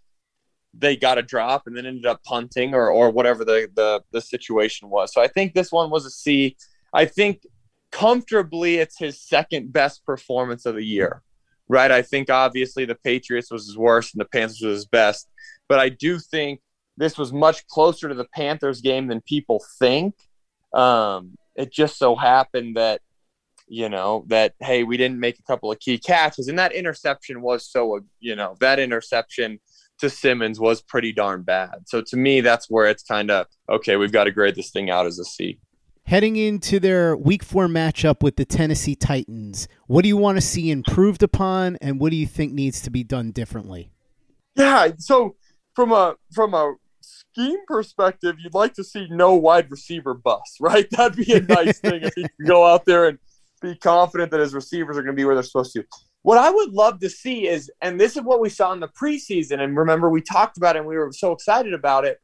they 0.79 0.97
got 0.97 1.19
a 1.19 1.23
drop 1.23 1.67
and 1.67 1.77
then 1.77 1.87
ended 1.87 2.07
up 2.07 2.23
punting 2.25 2.75
or 2.75 2.91
or 2.91 3.11
whatever 3.11 3.45
the 3.45 3.69
the 3.75 4.03
the 4.13 4.21
situation 4.21 4.91
was. 4.91 5.13
So 5.13 5.23
I 5.23 5.29
think 5.29 5.55
this 5.55 5.73
one 5.73 5.91
was 5.91 6.05
a 6.05 6.11
C. 6.11 6.57
I 6.93 7.05
think 7.05 7.43
comfortably 7.93 8.77
it's 8.77 8.99
his 8.99 9.21
second 9.21 9.73
best 9.73 10.05
performance 10.05 10.67
of 10.67 10.75
the 10.75 10.85
year. 10.85 11.23
Right? 11.69 11.91
I 11.91 12.03
think 12.03 12.31
obviously 12.31 12.85
the 12.85 12.95
Patriots 12.95 13.51
was 13.51 13.67
his 13.67 13.77
worst 13.77 14.15
and 14.15 14.21
the 14.21 14.29
Panthers 14.29 14.61
was 14.63 14.79
his 14.79 14.87
best, 14.87 15.29
but 15.69 15.81
I 15.81 15.89
do 15.89 16.21
think 16.21 16.61
this 16.97 17.19
was 17.19 17.33
much 17.33 17.67
closer 17.67 18.09
to 18.09 18.15
the 18.15 18.27
Panthers 18.35 18.81
game 18.81 19.07
than 19.07 19.21
people 19.21 19.63
think. 19.79 20.15
Um, 20.73 21.37
it 21.55 21.73
just 21.73 21.99
so 21.99 22.15
happened 22.17 22.77
that 22.77 23.01
you 23.69 23.89
know 23.89 24.25
that 24.29 24.55
hey 24.61 24.85
we 24.85 24.97
didn't 24.97 25.19
make 25.19 25.41
a 25.41 25.43
couple 25.43 25.73
of 25.73 25.81
key 25.81 25.99
catches 25.99 26.47
and 26.47 26.57
that 26.57 26.73
interception 26.73 27.43
was 27.43 27.69
so 27.69 27.99
you 28.21 28.37
know 28.37 28.55
that 28.61 28.79
interception 28.79 29.59
to 29.99 30.11
Simmons 30.11 30.61
was 30.61 30.83
pretty 30.83 31.13
darn 31.13 31.43
bad. 31.43 31.87
So 31.87 32.03
to 32.03 32.17
me, 32.17 32.41
that's 32.41 32.69
where 32.69 32.87
it's 32.87 33.03
kind 33.03 33.31
of 33.31 33.47
okay. 33.69 33.97
We've 33.97 34.13
got 34.13 34.25
to 34.25 34.31
grade 34.31 34.55
this 34.55 34.71
thing 34.71 34.91
out 34.91 35.07
as 35.07 35.19
a 35.19 35.25
C. 35.25 35.59
Heading 36.05 36.37
into 36.37 36.79
their 36.79 37.17
Week 37.17 37.43
Four 37.43 37.67
matchup 37.67 38.23
with 38.23 38.37
the 38.37 38.45
Tennessee 38.45 38.95
Titans, 38.95 39.67
what 39.87 40.03
do 40.03 40.09
you 40.09 40.17
want 40.17 40.37
to 40.37 40.41
see 40.41 40.71
improved 40.71 41.23
upon, 41.23 41.77
and 41.81 41.99
what 41.99 42.11
do 42.11 42.17
you 42.17 42.27
think 42.27 42.53
needs 42.53 42.81
to 42.83 42.91
be 42.91 43.03
done 43.03 43.33
differently? 43.33 43.91
Yeah, 44.55 44.91
so 44.99 45.37
from 45.75 45.93
a 45.93 46.15
from 46.33 46.55
a 46.55 46.75
scheme 47.07 47.59
perspective, 47.67 48.37
you'd 48.39 48.55
like 48.55 48.75
to 48.75 48.85
see 48.85 49.07
no 49.11 49.35
wide 49.35 49.71
receiver 49.71 50.15
bust, 50.15 50.57
right? 50.61 50.89
That'd 50.91 51.25
be 51.25 51.33
a 51.33 51.41
nice 51.41 51.79
thing 51.79 52.03
if 52.03 52.15
he 52.15 52.23
could 52.23 52.47
go 52.47 52.67
out 52.67 52.85
there 52.85 53.09
and 53.09 53.19
be 53.63 53.75
confident 53.77 54.31
that 54.31 54.41
his 54.41 54.55
receivers 54.55 54.97
are 54.97 55.03
going 55.03 55.15
to 55.15 55.21
be 55.21 55.25
where 55.25 55.35
they're 55.35 55.43
supposed 55.43 55.73
to. 55.75 55.85
What 56.23 56.39
I 56.39 56.51
would 56.51 56.73
love 56.73 56.99
to 57.01 57.09
see 57.09 57.47
is, 57.47 57.71
and 57.81 58.01
this 58.01 58.17
is 58.17 58.23
what 58.23 58.41
we 58.41 58.49
saw 58.49 58.73
in 58.73 58.81
the 58.81 58.89
preseason, 58.89 59.61
and 59.61 59.77
remember 59.77 60.11
we 60.11 60.21
talked 60.21 60.57
about 60.57 60.77
it 60.77 60.81
and 60.81 60.89
we 60.89 60.97
were 60.97 61.13
so 61.13 61.33
excited 61.33 61.73
about 61.73 62.05
it, 62.05 62.19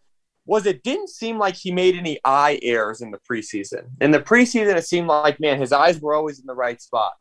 was 0.45 0.67
it 0.67 0.83
didn't 0.83 1.09
seem 1.09 1.39
like 1.39 1.55
he 1.55 1.71
made 1.71 1.95
any 1.95 2.19
eye 2.25 2.59
errors 2.63 3.01
in 3.01 3.13
the 3.13 3.21
preseason. 3.31 3.85
In 4.01 4.11
the 4.11 4.21
preseason, 4.21 4.75
it 4.75 4.85
seemed 4.85 5.07
like, 5.07 5.39
man, 5.39 5.61
his 5.61 5.73
eyes 5.73 6.01
were 6.01 6.15
always 6.15 6.41
in 6.41 6.47
the 6.47 6.55
right 6.55 6.83
spot. 6.83 7.13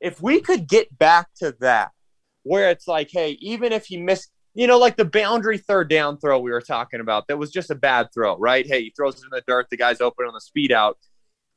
If 0.00 0.20
we 0.20 0.40
could 0.40 0.68
get 0.68 0.96
back 0.98 1.28
to 1.38 1.56
that, 1.60 1.92
where 2.42 2.70
it's 2.70 2.86
like, 2.86 3.08
hey, 3.10 3.38
even 3.40 3.72
if 3.72 3.86
he 3.86 3.96
missed, 3.96 4.30
you 4.58 4.66
know, 4.66 4.78
like 4.78 4.96
the 4.96 5.04
boundary 5.04 5.58
third 5.58 5.88
down 5.88 6.18
throw 6.18 6.38
we 6.38 6.50
were 6.50 6.60
talking 6.60 7.00
about, 7.00 7.28
that 7.28 7.38
was 7.38 7.50
just 7.50 7.70
a 7.70 7.74
bad 7.74 8.08
throw, 8.12 8.36
right? 8.36 8.66
Hey, 8.66 8.82
he 8.82 8.92
throws 8.96 9.16
it 9.16 9.24
in 9.24 9.30
the 9.30 9.42
dirt, 9.46 9.68
the 9.70 9.76
guy's 9.76 10.00
open 10.00 10.26
on 10.26 10.34
the 10.34 10.40
speed 10.40 10.72
out. 10.72 10.98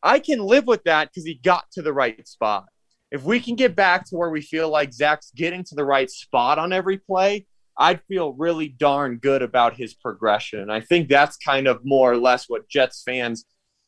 I 0.03 0.19
can 0.19 0.39
live 0.39 0.67
with 0.67 0.83
that 0.85 1.09
because 1.09 1.25
he 1.25 1.35
got 1.35 1.65
to 1.73 1.81
the 1.81 1.93
right 1.93 2.27
spot 2.27 2.65
if 3.11 3.23
we 3.23 3.39
can 3.39 3.55
get 3.55 3.75
back 3.75 4.05
to 4.05 4.15
where 4.15 4.29
we 4.29 4.41
feel 4.41 4.69
like 4.69 4.93
Zach's 4.93 5.31
getting 5.35 5.63
to 5.65 5.75
the 5.75 5.83
right 5.83 6.09
spot 6.09 6.57
on 6.57 6.71
every 6.71 6.97
play, 6.97 7.45
I'd 7.77 8.01
feel 8.03 8.33
really 8.33 8.69
darn 8.69 9.17
good 9.17 9.41
about 9.41 9.75
his 9.75 9.93
progression. 9.93 10.61
And 10.61 10.71
I 10.71 10.79
think 10.79 11.09
that's 11.09 11.37
kind 11.37 11.67
of 11.67 11.81
more 11.83 12.13
or 12.13 12.17
less 12.17 12.45
what 12.47 12.69
Jets 12.69 13.03
fans 13.05 13.45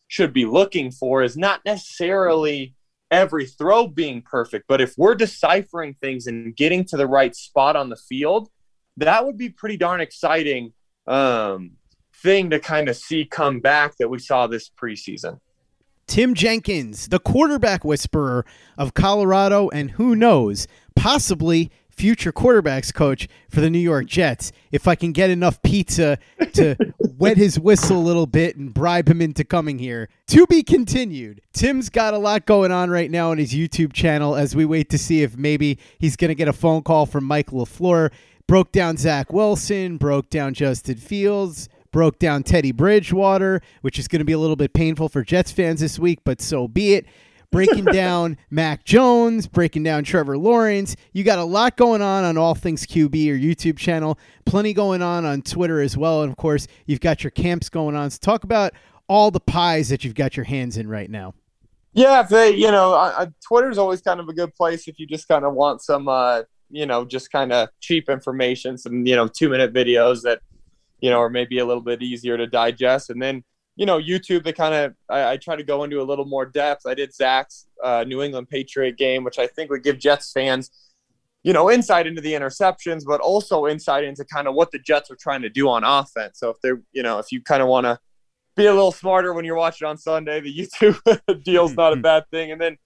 should 0.07 0.33
be 0.33 0.45
looking 0.45 0.91
for 0.91 1.23
is 1.23 1.37
not 1.37 1.61
necessarily 1.65 2.75
every 3.09 3.45
throw 3.45 3.87
being 3.87 4.21
perfect, 4.21 4.65
but 4.67 4.81
if 4.81 4.95
we're 4.97 5.15
deciphering 5.15 5.95
things 6.01 6.27
and 6.27 6.55
getting 6.55 6.83
to 6.85 6.97
the 6.97 7.07
right 7.07 7.35
spot 7.35 7.75
on 7.75 7.89
the 7.89 7.95
field, 7.95 8.49
that 8.97 9.25
would 9.25 9.37
be 9.37 9.49
pretty 9.49 9.77
darn 9.77 10.01
exciting 10.01 10.73
um, 11.07 11.71
thing 12.21 12.49
to 12.51 12.59
kind 12.59 12.89
of 12.89 12.95
see 12.95 13.25
come 13.25 13.59
back 13.59 13.97
that 13.97 14.09
we 14.09 14.19
saw 14.19 14.47
this 14.47 14.69
preseason. 14.69 15.39
Tim 16.07 16.33
Jenkins, 16.33 17.07
the 17.07 17.19
quarterback 17.19 17.83
whisperer 17.83 18.45
of 18.77 18.93
Colorado, 18.93 19.69
and 19.69 19.91
who 19.91 20.15
knows, 20.15 20.67
possibly 20.95 21.71
future 21.89 22.31
quarterbacks 22.31 22.93
coach 22.93 23.27
for 23.49 23.61
the 23.61 23.69
New 23.69 23.79
York 23.79 24.07
Jets. 24.07 24.51
If 24.71 24.87
I 24.87 24.95
can 24.95 25.11
get 25.11 25.29
enough 25.29 25.61
pizza 25.61 26.17
to 26.53 26.75
wet 27.17 27.37
his 27.37 27.59
whistle 27.59 27.97
a 27.97 27.99
little 27.99 28.25
bit 28.25 28.57
and 28.57 28.73
bribe 28.73 29.07
him 29.07 29.21
into 29.21 29.43
coming 29.43 29.79
here. 29.79 30.09
To 30.27 30.45
be 30.47 30.63
continued. 30.63 31.41
Tim's 31.53 31.89
got 31.89 32.13
a 32.13 32.17
lot 32.17 32.45
going 32.45 32.71
on 32.71 32.89
right 32.89 33.09
now 33.09 33.31
on 33.31 33.37
his 33.37 33.53
YouTube 33.53 33.93
channel 33.93 34.35
as 34.35 34.55
we 34.55 34.65
wait 34.65 34.89
to 34.89 34.97
see 34.97 35.21
if 35.21 35.37
maybe 35.37 35.77
he's 35.99 36.15
going 36.15 36.29
to 36.29 36.35
get 36.35 36.47
a 36.47 36.53
phone 36.53 36.81
call 36.81 37.05
from 37.05 37.23
Mike 37.23 37.51
LaFleur. 37.51 38.11
Broke 38.47 38.71
down 38.71 38.97
Zach 38.97 39.31
Wilson, 39.31 39.97
broke 39.97 40.29
down 40.29 40.53
Justin 40.53 40.97
Fields, 40.97 41.69
broke 41.91 42.19
down 42.19 42.43
Teddy 42.43 42.73
Bridgewater, 42.73 43.61
which 43.81 43.97
is 43.97 44.09
going 44.09 44.19
to 44.19 44.25
be 44.25 44.33
a 44.33 44.39
little 44.39 44.57
bit 44.57 44.73
painful 44.73 45.07
for 45.07 45.23
Jets 45.23 45.51
fans 45.51 45.79
this 45.79 45.97
week, 45.97 46.19
but 46.25 46.41
so 46.41 46.67
be 46.67 46.95
it. 46.95 47.05
Breaking 47.51 47.85
down 47.93 48.37
Mac 48.49 48.83
Jones, 48.83 49.47
breaking 49.47 49.83
down 49.83 50.03
Trevor 50.03 50.37
Lawrence. 50.37 50.95
You 51.13 51.23
got 51.23 51.39
a 51.39 51.43
lot 51.43 51.77
going 51.77 52.01
on 52.01 52.25
on 52.25 52.37
All 52.37 52.55
Things 52.55 52.85
QB, 52.85 53.23
your 53.23 53.37
YouTube 53.37 53.77
channel. 53.77 54.17
Plenty 54.45 54.73
going 54.73 55.01
on 55.01 55.23
on 55.23 55.41
Twitter 55.41 55.79
as 55.79 55.95
well. 55.95 56.23
And 56.23 56.31
of 56.31 56.35
course, 56.35 56.67
you've 56.85 56.99
got 56.99 57.23
your 57.23 57.31
camps 57.31 57.69
going 57.69 57.95
on. 57.95 58.09
So 58.09 58.17
talk 58.19 58.43
about 58.43 58.73
all 59.07 59.31
the 59.31 59.39
pies 59.39 59.87
that 59.89 60.03
you've 60.03 60.15
got 60.15 60.35
your 60.35 60.45
hands 60.45 60.77
in 60.77 60.89
right 60.89 61.09
now. 61.09 61.35
Yeah, 61.93 62.21
if 62.21 62.29
they, 62.29 62.55
you 62.55 62.71
know, 62.71 62.93
uh, 62.93 63.27
Twitter's 63.47 63.77
always 63.77 64.01
kind 64.01 64.19
of 64.19 64.27
a 64.27 64.33
good 64.33 64.55
place 64.55 64.87
if 64.87 64.99
you 64.99 65.05
just 65.05 65.27
kind 65.27 65.45
of 65.45 65.53
want 65.53 65.81
some, 65.83 66.07
uh, 66.07 66.41
you 66.73 66.85
know, 66.85 67.05
just 67.05 67.31
kind 67.31 67.53
of 67.53 67.69
cheap 67.79 68.09
information, 68.09 68.77
some, 68.77 69.05
you 69.05 69.15
know, 69.15 69.27
two 69.27 69.47
minute 69.49 69.73
videos 69.73 70.23
that, 70.23 70.41
you 71.01 71.09
know, 71.09 71.19
are 71.19 71.29
maybe 71.29 71.59
a 71.59 71.65
little 71.65 71.83
bit 71.83 72.01
easier 72.01 72.35
to 72.35 72.47
digest. 72.47 73.09
And 73.11 73.21
then, 73.21 73.43
you 73.75 73.85
know, 73.85 73.99
YouTube, 73.99 74.43
they 74.43 74.53
kind 74.53 74.73
of, 74.73 74.95
I, 75.07 75.33
I, 75.33 75.37
try 75.37 75.55
to 75.55 75.63
go 75.63 75.83
into 75.83 76.01
a 76.01 76.03
little 76.03 76.25
more 76.25 76.45
depth. 76.45 76.85
I 76.87 76.95
did 76.95 77.13
Zach's 77.13 77.67
uh, 77.83 78.03
New 78.07 78.21
England 78.23 78.49
Patriot 78.49 78.97
game, 78.97 79.23
which 79.23 79.37
I 79.37 79.45
think 79.45 79.69
would 79.69 79.83
give 79.83 79.99
Jets 79.99 80.31
fans, 80.31 80.71
you 81.43 81.53
know, 81.53 81.69
insight 81.69 82.07
into 82.07 82.21
the 82.21 82.33
interceptions, 82.33 83.03
but 83.05 83.21
also 83.21 83.67
insight 83.67 84.03
into 84.03 84.25
kind 84.25 84.47
of 84.47 84.55
what 84.55 84.71
the 84.71 84.79
Jets 84.79 85.11
are 85.11 85.15
trying 85.15 85.43
to 85.43 85.49
do 85.49 85.69
on 85.69 85.83
offense. 85.83 86.39
So 86.39 86.49
if 86.49 86.57
they're, 86.61 86.81
you 86.91 87.03
know, 87.03 87.19
if 87.19 87.31
you 87.31 87.41
kind 87.41 87.61
of 87.61 87.67
want 87.67 87.85
to, 87.85 87.99
be 88.55 88.67
a 88.67 88.73
little 88.73 88.91
smarter 88.91 89.33
when 89.33 89.45
you're 89.45 89.55
watching 89.55 89.87
on 89.87 89.97
Sunday. 89.97 90.39
The 90.39 90.55
YouTube 90.55 91.43
deal's 91.43 91.73
not 91.73 91.93
a 91.93 91.95
bad 92.01 92.29
thing. 92.29 92.51
And 92.51 92.61
then, 92.61 92.77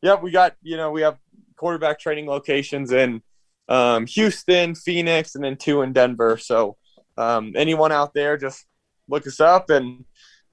yeah, 0.00 0.16
we 0.16 0.30
got 0.30 0.56
you 0.62 0.76
know 0.76 0.90
we 0.90 1.02
have 1.02 1.16
quarterback 1.56 2.00
training 2.00 2.26
locations 2.26 2.90
in 2.90 3.22
um, 3.68 4.06
Houston, 4.06 4.74
Phoenix, 4.74 5.34
and 5.34 5.44
then 5.44 5.56
two 5.56 5.82
in 5.82 5.92
Denver. 5.92 6.36
So 6.36 6.76
um, 7.16 7.52
anyone 7.56 7.92
out 7.92 8.14
there, 8.14 8.36
just 8.36 8.64
look 9.08 9.26
us 9.26 9.40
up, 9.40 9.70
and 9.70 10.04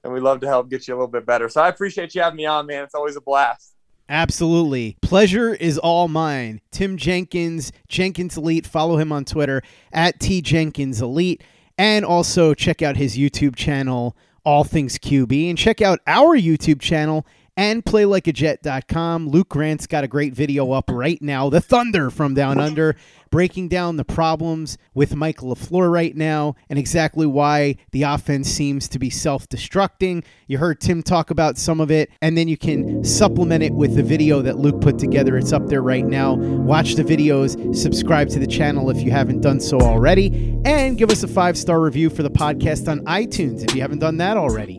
and 0.02 0.12
we 0.12 0.20
love 0.20 0.40
to 0.40 0.46
help 0.46 0.70
get 0.70 0.88
you 0.88 0.94
a 0.94 0.96
little 0.96 1.08
bit 1.08 1.26
better. 1.26 1.48
So 1.48 1.60
I 1.60 1.68
appreciate 1.68 2.14
you 2.14 2.22
having 2.22 2.38
me 2.38 2.46
on, 2.46 2.66
man. 2.66 2.84
It's 2.84 2.94
always 2.94 3.16
a 3.16 3.20
blast. 3.20 3.74
Absolutely. 4.08 4.96
Pleasure 5.02 5.54
is 5.54 5.78
all 5.78 6.08
mine. 6.08 6.60
Tim 6.72 6.96
Jenkins, 6.96 7.70
Jenkins 7.86 8.36
Elite. 8.36 8.66
Follow 8.66 8.96
him 8.96 9.12
on 9.12 9.24
Twitter 9.24 9.62
at 9.92 10.18
T 10.18 10.42
Jenkins 10.42 11.00
Elite. 11.00 11.42
And 11.78 12.04
also 12.04 12.52
check 12.52 12.82
out 12.82 12.96
his 12.96 13.16
YouTube 13.16 13.56
channel, 13.56 14.16
all 14.44 14.64
things 14.64 14.98
QB, 14.98 15.48
and 15.48 15.56
check 15.56 15.80
out 15.80 16.00
our 16.06 16.36
YouTube 16.36 16.80
channel 16.80 17.24
and 17.56 17.84
playlikeajet.com. 17.84 19.28
Luke 19.28 19.48
Grant's 19.48 19.86
got 19.86 20.04
a 20.04 20.08
great 20.08 20.34
video 20.34 20.72
up 20.72 20.90
right 20.90 21.20
now. 21.20 21.50
The 21.50 21.60
Thunder 21.60 22.10
from 22.10 22.34
Down 22.34 22.58
Under 22.58 22.96
breaking 23.30 23.68
down 23.68 23.96
the 23.96 24.04
problems 24.04 24.76
with 24.92 25.14
Mike 25.14 25.38
LaFleur 25.38 25.90
right 25.90 26.16
now 26.16 26.56
and 26.68 26.78
exactly 26.78 27.26
why 27.26 27.76
the 27.92 28.02
offense 28.02 28.48
seems 28.48 28.88
to 28.88 28.98
be 28.98 29.08
self 29.08 29.48
destructing. 29.48 30.24
You 30.46 30.58
heard 30.58 30.80
Tim 30.80 31.02
talk 31.02 31.30
about 31.30 31.56
some 31.56 31.80
of 31.80 31.90
it, 31.90 32.10
and 32.20 32.36
then 32.36 32.48
you 32.48 32.56
can 32.56 33.04
supplement 33.04 33.62
it 33.62 33.72
with 33.72 33.94
the 33.94 34.02
video 34.02 34.42
that 34.42 34.58
Luke 34.58 34.80
put 34.80 34.98
together. 34.98 35.36
It's 35.36 35.52
up 35.52 35.66
there 35.68 35.82
right 35.82 36.04
now. 36.04 36.34
Watch 36.34 36.94
the 36.94 37.04
videos, 37.04 37.74
subscribe 37.74 38.28
to 38.30 38.38
the 38.38 38.46
channel 38.46 38.90
if 38.90 39.00
you 39.02 39.10
haven't 39.10 39.40
done 39.40 39.60
so 39.60 39.80
already, 39.80 40.58
and 40.64 40.98
give 40.98 41.10
us 41.10 41.22
a 41.22 41.28
five 41.28 41.56
star 41.56 41.80
review 41.80 42.10
for 42.10 42.22
the 42.22 42.30
podcast 42.30 42.88
on 42.88 43.00
iTunes 43.04 43.62
if 43.68 43.74
you 43.74 43.80
haven't 43.80 44.00
done 44.00 44.16
that 44.18 44.36
already. 44.36 44.78